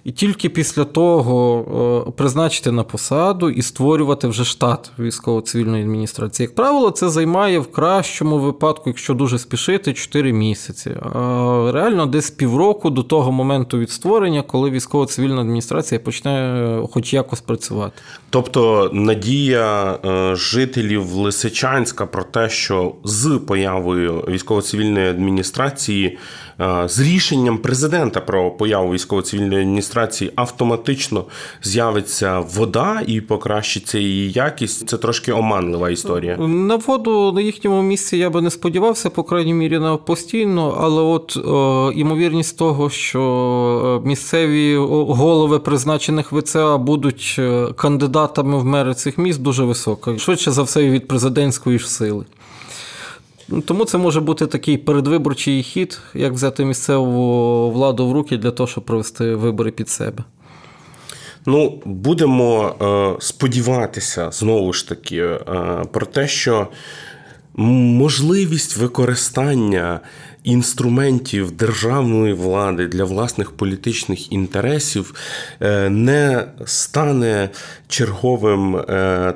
І 0.05 0.13
тільки 0.13 0.49
після 0.49 0.85
того 0.85 2.05
е, 2.09 2.11
призначити 2.11 2.73
на 2.73 2.83
посаду 2.83 3.51
і 3.51 3.63
створювати 3.63 4.29
вже 4.29 4.45
штат 4.45 4.91
військово-цивільної 4.99 5.83
адміністрації. 5.83 6.45
Як 6.45 6.55
правило, 6.55 6.91
це 6.91 7.09
займає 7.09 7.59
в 7.59 7.73
кращому 7.73 8.39
випадку, 8.39 8.83
якщо 8.87 9.15
дуже 9.15 9.39
спішити, 9.39 9.93
4 9.93 10.33
місяці. 10.33 10.91
А 11.13 11.71
реально 11.75 12.07
десь 12.07 12.31
півроку 12.31 12.91
до 12.91 13.03
того 13.03 13.33
моменту 13.33 13.79
від 13.79 13.91
створення, 13.91 14.43
коли 14.43 14.71
військово-цивільна 14.71 15.41
адміністрація 15.41 15.99
почне 15.99 16.31
е, 16.31 16.87
хоч 16.93 17.15
якось 17.15 17.41
працювати. 17.41 17.93
Тобто 18.31 18.91
надія 18.93 19.99
е, 20.05 20.37
жителів 20.37 21.13
Лисичанська 21.13 22.07
про 22.07 22.23
те, 22.23 22.49
що 22.49 22.95
з 23.05 23.41
появою 23.47 24.25
військово-цивільної 24.29 25.09
адміністрації 25.09 25.58
з 26.87 27.01
рішенням 27.01 27.59
президента 27.59 28.21
про 28.21 28.51
появу 28.51 28.93
військово-цивільної 28.93 29.61
адміністрації 29.61 30.33
автоматично 30.35 31.25
з'явиться 31.63 32.41
вода 32.41 33.03
і 33.07 33.21
покращиться 33.21 33.99
її 33.99 34.33
якість. 34.33 34.89
Це 34.89 34.97
трошки 34.97 35.33
оманлива 35.33 35.91
історія. 35.91 36.37
На 36.37 36.77
воду 36.77 37.33
на 37.33 37.41
їхньому 37.41 37.83
місці 37.83 38.17
я 38.17 38.31
би 38.31 38.41
не 38.41 38.51
сподівався, 38.51 39.11
по 39.11 39.23
крайній 39.23 39.55
мірі 39.55 39.79
на 39.79 39.97
постійно, 39.97 40.79
але 40.81 41.03
от 41.03 41.37
о, 41.37 41.93
імовірність 41.95 42.59
того, 42.59 42.91
що 42.91 44.03
місцеві 44.05 44.77
голови 44.77 45.59
призначених 45.59 46.33
ВЦА 46.33 46.79
будуть 46.79 47.37
е, 47.39 47.67
кандидатами 47.77 48.59
в 48.59 48.65
мери 48.65 48.95
цих 48.95 49.19
міст, 49.19 49.43
дуже 49.43 49.65
висока. 49.65 50.19
Швидше 50.19 50.51
за 50.51 50.63
все, 50.63 50.91
від 50.91 51.09
президентської 51.09 51.79
ж 51.79 51.91
сили. 51.91 52.25
Тому 53.65 53.85
це 53.85 53.99
може 53.99 54.21
бути 54.21 54.47
такий 54.47 54.79
передвиборчий 54.79 55.63
хід, 55.63 56.01
як 56.15 56.33
взяти 56.33 56.65
місцеву 56.65 57.71
владу 57.71 58.07
в 58.07 58.13
руки 58.13 58.37
для 58.37 58.51
того, 58.51 58.67
щоб 58.67 58.85
провести 58.85 59.35
вибори 59.35 59.71
під 59.71 59.89
себе. 59.89 60.25
Ну, 61.47 61.83
будемо 61.85 62.75
е, 62.83 63.23
сподіватися 63.25 64.31
знову 64.31 64.73
ж 64.73 64.89
таки 64.89 65.17
е, 65.17 65.39
про 65.93 66.07
те, 66.07 66.29
що 66.29 66.69
можливість 67.55 68.77
використання 68.77 70.01
інструментів 70.45 71.51
державної 71.51 72.33
влади 72.33 72.87
для 72.87 73.05
власних 73.05 73.51
політичних 73.51 74.33
інтересів 74.33 75.15
е, 75.61 75.91
не 75.91 76.45
стане 76.65 77.51
черговим 77.89 78.81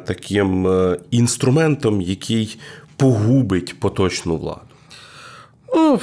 таким 0.07 0.68
інструментом, 1.11 2.01
який 2.01 2.59
погубить 3.03 3.81
поточну 3.81 4.37
владу? 4.37 4.61
Ну, 5.75 6.01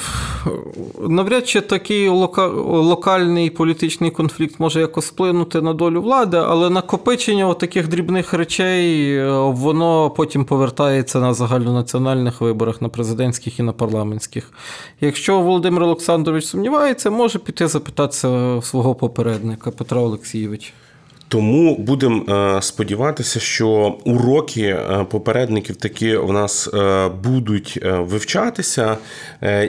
навряд 1.07 1.47
чи 1.47 1.61
такий 1.61 2.07
лока... 2.07 2.47
локальний 2.47 3.49
політичний 3.49 4.11
конфлікт 4.11 4.59
може 4.59 4.79
якось 4.79 5.05
вплинути 5.05 5.61
на 5.61 5.73
долю 5.73 6.01
влади, 6.01 6.37
але 6.37 6.69
накопичення 6.69 7.53
таких 7.53 7.87
дрібних 7.87 8.33
речей 8.33 9.15
е, 9.17 9.31
воно 9.31 10.09
потім 10.09 10.45
повертається 10.45 11.19
на 11.19 11.33
загальнонаціональних 11.33 12.41
виборах, 12.41 12.81
на 12.81 12.89
президентських 12.89 13.59
і 13.59 13.63
на 13.63 13.71
парламентських. 13.71 14.51
Якщо 15.01 15.39
Володимир 15.39 15.83
Олександрович 15.83 16.45
сумнівається, 16.45 17.09
може 17.09 17.39
піти 17.39 17.67
запитатися 17.67 18.59
свого 18.63 18.95
попередника 18.95 19.71
Петра 19.71 20.01
Олексійовича. 20.01 20.71
Тому 21.29 21.77
будемо 21.77 22.23
е, 22.29 22.61
сподіватися, 22.61 23.39
що 23.39 23.97
уроки 24.05 24.61
е, 24.61 25.05
попередників 25.09 25.75
таки 25.75 26.17
в 26.17 26.33
нас 26.33 26.69
е, 26.73 27.09
будуть 27.23 27.79
вивчатися, 27.83 28.97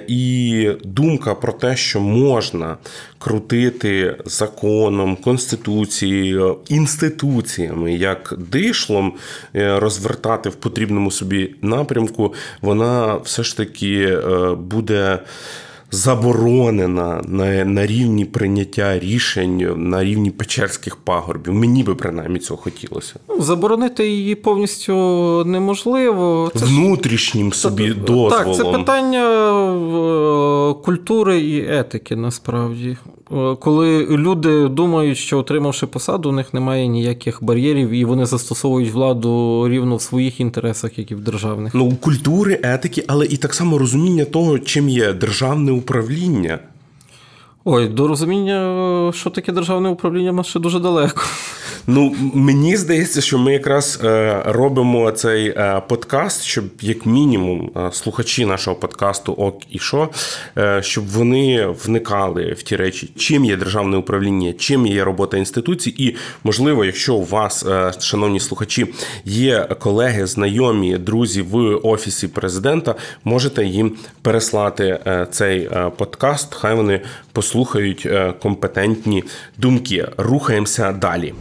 і 0.09 0.71
думка 0.85 1.35
про 1.35 1.53
те, 1.53 1.77
що 1.77 2.01
можна 2.01 2.77
крутити 3.19 4.17
законом, 4.25 5.17
конституцією, 5.17 6.57
інституціями, 6.69 7.95
як 7.95 8.35
дишлом, 8.39 9.13
розвертати 9.55 10.49
в 10.49 10.55
потрібному 10.55 11.11
собі 11.11 11.55
напрямку, 11.63 12.35
вона 12.63 13.15
все 13.15 13.43
ж 13.43 13.57
таки 13.57 14.19
буде 14.59 15.19
заборонена 15.91 17.23
на 17.29 17.65
на 17.65 17.87
рівні 17.87 18.25
прийняття 18.25 18.99
рішень 18.99 19.75
на 19.77 20.05
рівні 20.05 20.31
Печерських 20.31 20.97
пагорбів. 20.97 21.55
Мені 21.55 21.83
би 21.83 21.95
принаймні 21.95 22.39
цього 22.39 22.61
хотілося. 22.63 23.15
Ну, 23.29 23.43
заборонити 23.43 24.09
її 24.09 24.35
повністю 24.35 24.95
неможливо. 25.47 26.51
Це 26.55 26.65
Внутрішнім 26.65 27.53
собі 27.53 27.89
це, 27.89 27.95
дозволом. 27.95 28.31
Так, 28.31 28.57
це 28.57 28.65
питання 28.65 29.25
е, 30.71 30.75
культури 30.85 31.41
і 31.41 31.67
етики 31.69 32.17
насправді. 32.17 32.97
Е, 33.33 33.57
коли 33.61 34.07
люди 34.07 34.69
думають, 34.69 35.19
що 35.19 35.39
отримавши 35.39 35.87
посаду, 35.87 36.29
у 36.29 36.33
них 36.33 36.55
немає 36.55 36.87
ніяких 36.87 37.45
бар'єрів, 37.45 37.91
і 37.91 38.05
вони 38.05 38.27
застосовують 38.27 38.93
владу 38.93 39.65
рівно 39.69 39.97
в 39.97 40.03
своїх 40.03 40.41
інтересах, 40.41 40.99
як 40.99 41.11
і 41.11 41.15
в 41.15 41.21
державних. 41.21 41.75
Ну, 41.75 41.97
культури, 42.01 42.61
етики, 42.63 43.05
але 43.07 43.27
і 43.27 43.37
так 43.37 43.55
само 43.55 43.79
розуміння 43.79 44.25
того, 44.25 44.59
чим 44.59 44.89
є 44.89 45.13
державне 45.13 45.73
управління. 45.73 46.59
Ой, 47.65 47.89
до 47.89 48.09
розуміння, 48.09 49.13
що 49.15 49.31
таке 49.31 49.53
державне 49.53 49.89
управління, 49.89 50.33
нас 50.33 50.47
ще 50.47 50.59
дуже 50.59 50.81
далеко. 50.81 51.23
Ну, 51.87 52.15
мені 52.35 52.77
здається, 52.77 53.21
що 53.21 53.39
ми 53.39 53.53
якраз 53.53 54.01
е, 54.05 54.43
робимо 54.47 55.11
цей 55.11 55.49
е, 55.49 55.83
подкаст, 55.89 56.43
щоб 56.43 56.65
як 56.81 57.07
мінімум 57.07 57.71
е, 57.77 57.89
слухачі 57.93 58.47
нашого 58.47 58.77
подкасту 58.77 59.33
ок 59.33 59.63
і 59.71 59.79
що, 59.79 60.09
щоб 60.81 61.09
вони 61.09 61.67
вникали 61.67 62.53
в 62.53 62.63
ті 62.63 62.77
речі, 62.77 63.11
чим 63.17 63.45
є 63.45 63.57
державне 63.57 63.97
управління, 63.97 64.53
чим 64.53 64.87
є 64.87 65.05
робота 65.05 65.37
інституцій, 65.37 65.95
і 65.99 66.17
можливо, 66.45 66.85
якщо 66.85 67.15
у 67.15 67.25
вас, 67.25 67.67
шановні 68.01 68.41
слухачі, 68.41 68.95
є 69.25 69.69
колеги, 69.79 70.27
знайомі, 70.27 70.99
друзі 70.99 71.43
в 71.43 71.57
офісі 71.83 72.29
президента, 72.29 72.95
можете 73.25 73.65
їм 73.65 73.97
переслати 74.23 75.01
цей 75.31 75.71
подкаст. 75.97 76.55
Хай 76.55 76.75
вони 76.75 77.01
послухають 77.33 78.09
компетентні 78.43 79.25
думки. 79.59 80.09
Рухаємося 80.17 80.93
далі. 80.93 81.35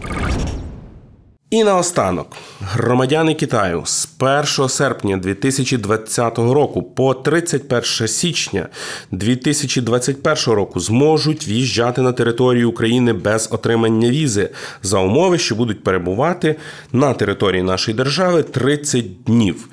І 1.50 1.64
наостанок, 1.64 2.28
громадяни 2.62 3.34
Китаю 3.34 3.82
з 3.86 4.10
1 4.20 4.70
серпня 4.70 5.18
2020 5.18 6.38
року 6.38 6.84
по 6.84 7.14
31 7.14 8.08
січня 8.08 8.68
2021 9.12 10.54
року 10.54 10.80
зможуть 10.80 11.48
в'їжджати 11.48 12.02
на 12.02 12.12
територію 12.12 12.70
України 12.70 13.14
без 13.14 13.50
отримання 13.52 14.10
візи 14.10 14.50
за 14.84 15.00
умови, 15.00 15.38
що 15.38 15.56
будуть 15.56 15.84
перебувати 15.84 16.56
на 16.94 17.14
території 17.14 17.64
нашої 17.64 17.98
держави 17.98 18.44
30 18.44 19.24
днів. 19.24 19.70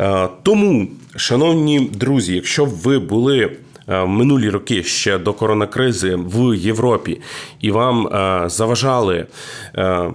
Е, 0.00 0.28
тому, 0.42 0.88
шановні 1.16 1.80
друзі, 1.80 2.34
якщо 2.34 2.64
ви 2.64 2.98
були 2.98 3.40
Е, 3.40 3.50
минулі 3.88 4.50
роки 4.50 4.82
ще 4.82 5.18
до 5.18 5.32
коронакризи 5.32 6.14
в 6.14 6.56
Європі, 6.56 7.20
і 7.60 7.70
вам 7.70 8.06
е, 8.06 8.42
заважали 8.48 9.26
е, 9.74 10.10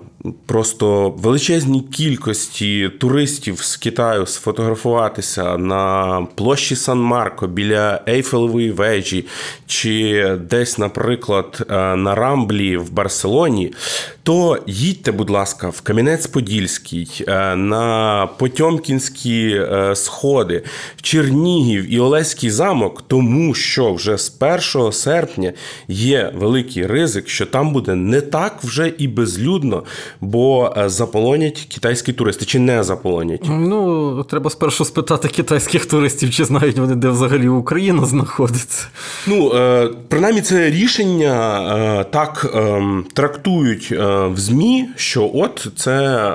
просто 0.46 1.10
величезні 1.10 1.82
кількості 1.82 2.90
туристів 3.00 3.62
з 3.62 3.78
Китаю 3.78 4.26
сфотографуватися 4.26 5.58
на 5.58 6.28
площі 6.36 6.76
Сан 6.76 7.00
Марко 7.00 7.48
біля 7.48 8.02
Ейфелевої 8.08 8.72
вежі, 8.72 9.26
чи 9.68 10.26
десь, 10.50 10.78
наприклад, 10.78 11.66
на 11.70 12.16
Рамблі 12.16 12.78
в 12.78 12.92
Барселоні, 12.92 13.74
то 14.24 14.58
їдьте, 14.68 15.12
будь 15.12 15.30
ласка, 15.30 15.70
в 15.70 15.82
Кам'янець-Подільський, 15.84 17.30
на 17.56 18.28
Потьомкінські 18.38 19.62
сходи, 19.94 20.64
в 20.96 21.02
Чернігів 21.02 21.94
і 21.94 22.00
Олеський 22.00 22.50
замок, 22.50 23.04
тому 23.08 23.54
що 23.54 23.94
вже 23.94 24.18
з 24.18 24.38
1 24.76 24.92
серпня 24.92 25.54
є 25.88 26.32
великий 26.36 26.88
ризик, 26.88 27.30
що 27.30 27.46
там 27.46 27.74
буде 27.74 27.96
не 27.96 28.22
так 28.22 28.64
вже 28.64 28.94
і 28.98 29.08
безлюдно, 29.08 29.84
бо 30.22 30.74
е, 30.78 30.90
заполонять 30.90 31.68
китайські 31.70 32.14
туристи 32.14 32.46
чи 32.46 32.60
не 32.60 32.84
заполонять. 32.84 33.42
Ну 33.50 34.24
треба 34.24 34.50
спершу 34.50 34.86
спитати 34.86 35.28
китайських 35.28 35.86
туристів, 35.86 36.32
чи 36.32 36.46
знають 36.46 36.78
вони, 36.78 36.96
де 36.96 37.10
взагалі 37.10 37.48
Україна 37.48 38.06
знаходиться. 38.06 38.88
Ну 39.28 39.52
е, 39.56 39.90
принаймні, 40.08 40.42
це 40.42 40.70
рішення 40.70 41.62
е, 42.00 42.04
так 42.04 42.52
ем, 42.56 43.06
трактують 43.14 43.92
в 43.92 44.34
змі, 44.36 44.90
що 44.96 45.32
от 45.34 45.68
це 45.76 46.32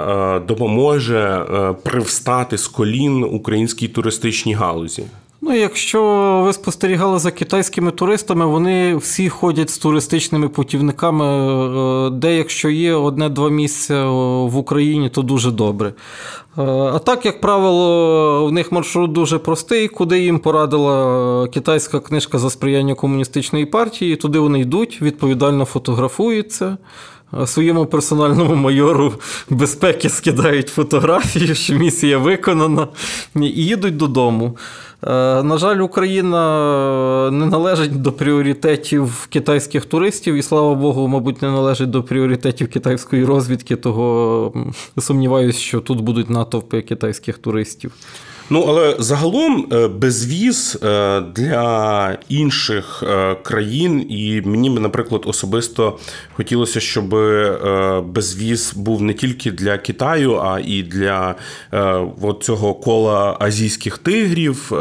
допоможе 0.49 1.43
привстати 1.83 2.59
з 2.59 2.67
колін 2.67 3.25
українській 3.25 3.89
туристичній 3.89 4.55
галузі. 4.55 5.03
Ну, 5.49 5.55
якщо 5.55 6.03
ви 6.45 6.53
спостерігали 6.53 7.19
за 7.19 7.31
китайськими 7.31 7.91
туристами, 7.91 8.47
вони 8.47 8.97
всі 8.97 9.29
ходять 9.29 9.71
з 9.71 9.79
туристичними 9.79 10.49
путівниками, 10.49 11.27
е, 11.27 12.11
де 12.11 12.37
якщо 12.37 12.71
є 12.71 12.95
одне-два 12.95 13.51
місця 13.51 14.05
в 14.45 14.57
Україні, 14.57 15.09
то 15.09 15.23
дуже 15.23 15.51
добре. 15.51 15.89
Е, 16.59 16.63
а 16.63 16.99
так, 16.99 17.27
як 17.27 17.41
правило, 17.41 18.47
в 18.47 18.53
них 18.53 18.73
маршрут 18.73 19.13
дуже 19.13 19.39
простий, 19.39 19.89
куди 19.89 20.21
їм 20.21 20.39
порадила 20.39 21.49
китайська 21.49 22.01
книжка 22.01 22.39
за 22.39 22.51
сприяння 22.51 22.95
комуністичної 22.95 23.67
партії, 23.67 24.17
туди 24.17 24.39
вони 24.39 24.61
йдуть, 24.61 25.03
відповідально 25.03 25.65
фотографуються. 25.65 26.77
Своєму 27.47 27.87
персональному 27.87 28.55
майору 28.55 29.15
безпеки 29.51 30.09
скидають 30.09 30.69
фотографії, 30.69 31.55
що 31.55 31.75
місія 31.75 32.19
виконана, 32.19 32.89
і 33.35 33.65
їдуть 33.65 33.97
додому. 33.97 34.57
Е, 35.03 35.43
на 35.43 35.59
жаль, 35.59 35.79
Україна 35.79 37.31
не 37.31 37.47
належить 37.47 38.03
до 38.03 38.13
пріоритетів 38.13 39.27
китайських 39.31 39.85
туристів, 39.85 40.35
і 40.35 40.43
слава 40.43 40.75
Богу, 40.75 41.09
мабуть, 41.09 41.43
не 41.43 41.51
належить 41.51 41.91
до 41.91 42.03
пріоритетів 42.03 42.71
китайської 42.71 43.25
розвідки. 43.25 43.77
Того 43.77 44.53
сумніваюся, 44.99 45.59
що 45.59 45.81
тут 45.81 46.01
будуть 46.01 46.31
натовпи 46.31 46.83
китайських 46.83 47.39
туристів. 47.39 47.93
Ну, 48.51 48.65
але 48.69 48.97
загалом 48.99 49.67
е, 49.73 49.89
безвіз 49.89 50.79
е, 50.83 51.21
для 51.21 52.19
інших 52.29 53.03
е, 53.07 53.35
країн, 53.35 54.07
і 54.09 54.43
мені, 54.45 54.71
наприклад, 54.71 55.23
особисто 55.25 55.99
хотілося, 56.33 56.81
щоб 56.81 57.09
безвіз 58.07 58.75
був 58.75 59.03
не 59.03 59.15
тільки 59.15 59.51
для 59.51 59.79
Китаю, 59.79 60.37
а 60.37 60.61
і 60.67 60.83
для 60.83 61.35
цього 62.41 62.75
кола 62.75 63.37
азійських 63.41 63.99
тигрів, 63.99 64.73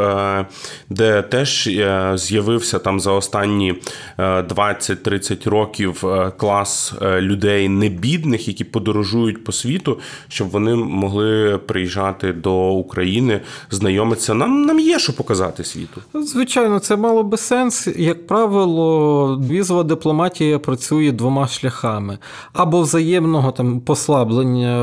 де 0.89 1.21
теж 1.21 1.69
з'явився 2.15 2.79
там 2.79 2.99
за 2.99 3.11
останні 3.11 3.73
20-30 4.17 5.49
років 5.49 6.03
клас 6.37 6.93
людей 7.01 7.69
небідних, 7.69 8.47
які 8.47 8.63
подорожують 8.63 9.43
по 9.43 9.51
світу, 9.51 9.99
щоб 10.27 10.49
вони 10.49 10.75
могли 10.75 11.57
приїжджати 11.57 12.33
до 12.33 12.69
України 12.69 13.41
знайомиться. 13.71 14.33
Нам 14.33 14.65
нам 14.65 14.79
є 14.79 14.99
що 14.99 15.15
показати 15.15 15.63
світу. 15.63 16.01
Звичайно, 16.13 16.79
це 16.79 16.95
мало 16.95 17.23
би 17.23 17.37
сенс. 17.37 17.87
Як 17.95 18.27
правило, 18.27 19.41
візова 19.49 19.83
дипломатія 19.83 20.59
працює 20.59 21.11
двома 21.11 21.47
шляхами: 21.47 22.17
або 22.53 22.81
взаємного 22.81 23.51
там 23.51 23.79
послаблення 23.79 24.75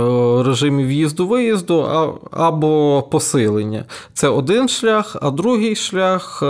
режимів 0.42 0.86
в'їзду-виїзду, 0.86 1.86
або 2.30 3.02
посилення. 3.10 3.84
Це 4.14 4.28
один 4.28 4.68
шлях, 4.68 5.16
а 5.22 5.30
другий 5.30 5.76
шлях 5.76 6.42
е, 6.42 6.46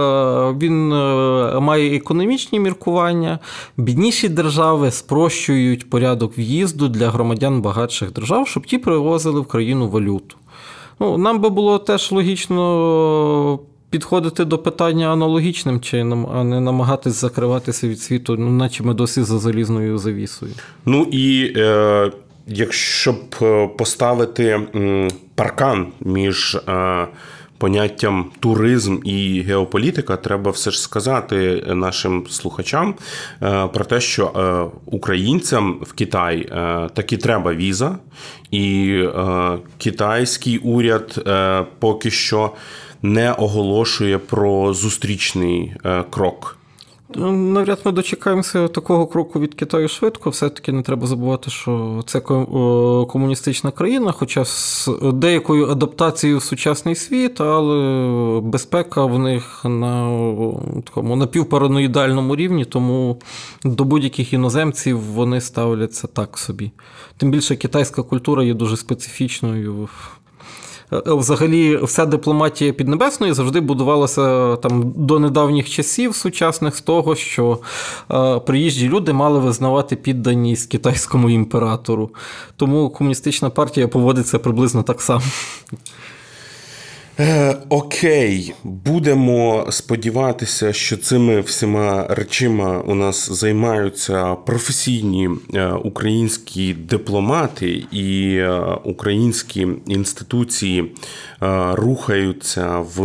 він 0.58 0.92
е, 0.92 1.60
має 1.60 1.96
економічні 1.96 2.60
міркування. 2.60 3.38
Бідніші 3.76 4.28
держави 4.28 4.90
спрощують 4.90 5.90
порядок 5.90 6.38
в'їзду 6.38 6.88
для 6.88 7.10
громадян 7.10 7.62
багатших 7.62 8.12
держав, 8.12 8.48
щоб 8.48 8.66
ті 8.66 8.78
привозили 8.78 9.40
в 9.40 9.46
країну 9.46 9.88
валюту. 9.88 10.36
Ну, 11.02 11.18
Нам 11.18 11.40
би 11.40 11.50
було 11.50 11.78
теж 11.78 12.12
логічно 12.12 13.58
підходити 13.90 14.44
до 14.44 14.58
питання 14.58 15.12
аналогічним 15.12 15.80
чином, 15.80 16.26
а 16.34 16.44
не 16.44 16.60
намагатись 16.60 17.20
закриватися 17.20 17.88
від 17.88 18.00
світу, 18.00 18.36
ну, 18.38 18.50
наче 18.50 18.82
ми 18.82 18.94
досі 18.94 19.22
за 19.22 19.38
залізною 19.38 19.98
завісою. 19.98 20.52
Ну 20.86 21.02
і 21.02 21.52
е, 21.56 22.12
якщо 22.46 23.12
б 23.12 23.34
е, 23.42 23.68
поставити 23.78 24.60
паркан 25.34 25.86
між. 26.00 26.54
Е, 26.68 27.06
поняттям 27.62 28.30
туризм 28.40 28.98
і 29.04 29.42
геополітика, 29.42 30.16
треба 30.16 30.50
все 30.50 30.70
ж 30.70 30.80
сказати 30.80 31.64
нашим 31.66 32.26
слухачам 32.30 32.94
е, 33.42 33.66
про 33.66 33.84
те, 33.84 34.00
що 34.00 34.26
е, 34.26 34.78
українцям 34.86 35.78
в 35.82 35.92
Китай 35.92 36.40
е, 36.40 36.88
таки 36.94 37.16
треба 37.16 37.54
віза, 37.54 37.98
і 38.50 39.04
китайський 39.78 40.58
уряд 40.58 41.28
поки 41.78 42.10
що 42.10 42.50
не 43.02 43.32
оголошує 43.32 44.18
про 44.18 44.74
зустрічний 44.74 45.74
крок. 46.10 46.58
Навряд 47.16 47.80
ми 47.84 47.92
дочекаємося 47.92 48.68
такого 48.68 49.06
кроку 49.06 49.40
від 49.40 49.54
Китаю 49.54 49.88
швидко. 49.88 50.30
Все-таки 50.30 50.72
не 50.72 50.82
треба 50.82 51.06
забувати, 51.06 51.50
що 51.50 52.02
це 52.06 52.20
комуністична 52.20 53.70
країна, 53.70 54.12
хоча 54.12 54.44
з 54.44 54.88
деякою 55.12 55.70
адаптацією 55.70 56.38
в 56.38 56.42
сучасний 56.42 56.94
світ, 56.94 57.40
але 57.40 58.40
безпека 58.40 59.04
в 59.04 59.18
них 59.18 59.64
на 59.64 60.04
такому 60.84 61.16
напівпараноїдальному 61.16 62.36
рівні, 62.36 62.64
тому 62.64 63.16
до 63.64 63.84
будь-яких 63.84 64.32
іноземців 64.32 65.00
вони 65.00 65.40
ставляться 65.40 66.06
так 66.06 66.38
собі. 66.38 66.72
Тим 67.16 67.30
більше 67.30 67.56
китайська 67.56 68.02
культура 68.02 68.44
є 68.44 68.54
дуже 68.54 68.76
специфічною. 68.76 69.88
Е, 70.92 71.02
взагалі, 71.06 71.76
вся 71.82 72.06
дипломатія 72.06 72.72
піднебесної 72.72 73.32
завжди 73.32 73.60
будувалася 73.60 74.56
там 74.56 74.92
до 74.96 75.18
недавніх 75.18 75.70
часів 75.70 76.14
сучасних 76.14 76.76
з 76.76 76.80
того, 76.80 77.14
що 77.14 77.58
е, 78.12 78.38
приїжджі 78.38 78.88
люди 78.88 79.12
мали 79.12 79.38
визнавати 79.38 79.96
підданість 79.96 80.70
китайському 80.70 81.30
імператору. 81.30 82.10
Тому 82.56 82.90
комуністична 82.90 83.50
партія 83.50 83.88
поводиться 83.88 84.38
приблизно 84.38 84.82
так 84.82 85.02
само. 85.02 85.22
Е, 87.20 87.56
Окей, 87.68 88.54
будемо 88.64 89.66
сподіватися, 89.70 90.72
що 90.72 90.96
цими 90.96 91.40
всіма 91.40 92.06
речима 92.08 92.78
у 92.78 92.94
нас 92.94 93.32
займаються 93.32 94.34
професійні 94.34 95.30
е, 95.54 95.66
українські 95.66 96.74
дипломати 96.74 97.84
і 97.92 98.36
е, 98.36 98.50
українські 98.84 99.66
інституції 99.86 100.80
е, 100.82 100.88
рухаються 101.72 102.78
в 102.78 103.00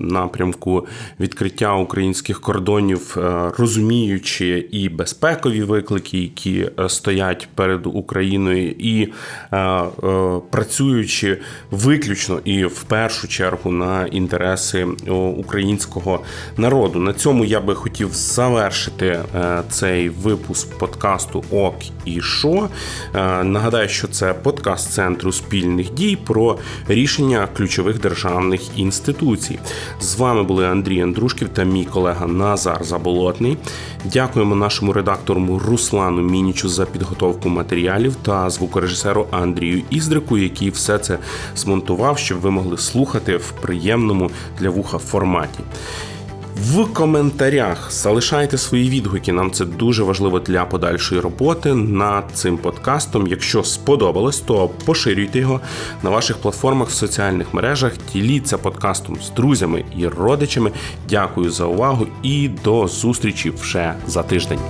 напрямку 0.00 0.86
відкриття 1.20 1.74
українських 1.74 2.40
кордонів, 2.40 3.16
розуміючи 3.58 4.68
і 4.70 4.88
безпекові 4.88 5.62
виклики, 5.62 6.18
які 6.18 6.70
стоять 6.88 7.48
перед 7.54 7.86
Україною, 7.86 8.70
і 8.78 9.12
працюючи 10.50 11.38
виключно 11.70 12.40
і 12.44 12.64
в 12.64 12.82
першу 12.82 13.28
чергу 13.28 13.45
чергу 13.46 13.70
на 13.70 14.06
інтереси 14.06 14.86
українського 15.36 16.20
народу. 16.56 16.98
На 16.98 17.12
цьому 17.12 17.44
я 17.44 17.60
би 17.60 17.74
хотів 17.74 18.08
завершити 18.12 19.06
е, 19.06 19.62
цей 19.70 20.08
випуск 20.08 20.78
подкасту 20.78 21.44
ОК 21.50 21.74
і 22.04 22.20
Шо. 22.20 22.68
Е, 23.14 23.44
нагадаю, 23.44 23.88
що 23.88 24.08
це 24.08 24.34
подкаст 24.34 24.92
центру 24.92 25.32
спільних 25.32 25.94
дій 25.94 26.18
про 26.26 26.58
рішення 26.88 27.48
ключових 27.56 28.00
державних 28.00 28.78
інституцій. 28.78 29.58
З 30.00 30.16
вами 30.16 30.42
були 30.42 30.66
Андрій 30.66 31.00
Андрушків 31.00 31.48
та 31.48 31.64
мій 31.64 31.84
колега 31.84 32.26
Назар 32.26 32.84
Заболотний. 32.84 33.56
Дякуємо 34.04 34.54
нашому 34.54 34.92
редактору 34.92 35.60
Руслану 35.66 36.22
Мінічу 36.22 36.68
за 36.68 36.86
підготовку 36.86 37.48
матеріалів 37.48 38.16
та 38.22 38.50
звукорежисеру 38.50 39.26
Андрію 39.30 39.82
Іздрику, 39.90 40.38
який 40.38 40.70
все 40.70 40.98
це 40.98 41.18
змонтував, 41.56 42.18
щоб 42.18 42.40
ви 42.40 42.50
могли 42.50 42.78
слухати 42.78 43.35
в 43.36 43.52
приємному 43.52 44.30
для 44.60 44.70
вуха 44.70 44.98
форматі. 44.98 45.60
В 46.62 46.92
коментарях 46.92 47.92
залишайте 47.92 48.58
свої 48.58 48.90
відгуки. 48.90 49.32
Нам 49.32 49.50
це 49.50 49.64
дуже 49.64 50.02
важливо 50.02 50.40
для 50.40 50.64
подальшої 50.64 51.20
роботи 51.20 51.74
над 51.74 52.24
цим 52.34 52.58
подкастом. 52.58 53.26
Якщо 53.26 53.64
сподобалось, 53.64 54.40
то 54.40 54.70
поширюйте 54.84 55.38
його 55.38 55.60
на 56.02 56.10
ваших 56.10 56.36
платформах 56.36 56.88
в 56.88 56.92
соціальних 56.92 57.54
мережах. 57.54 57.92
Діліться 58.12 58.58
подкастом 58.58 59.16
з 59.22 59.30
друзями 59.30 59.84
і 59.96 60.08
родичами. 60.08 60.70
Дякую 61.08 61.50
за 61.50 61.64
увагу 61.64 62.06
і 62.22 62.50
до 62.64 62.88
зустрічі 62.88 63.50
вже 63.50 63.94
за 64.06 64.22
тиждень. 64.22 64.60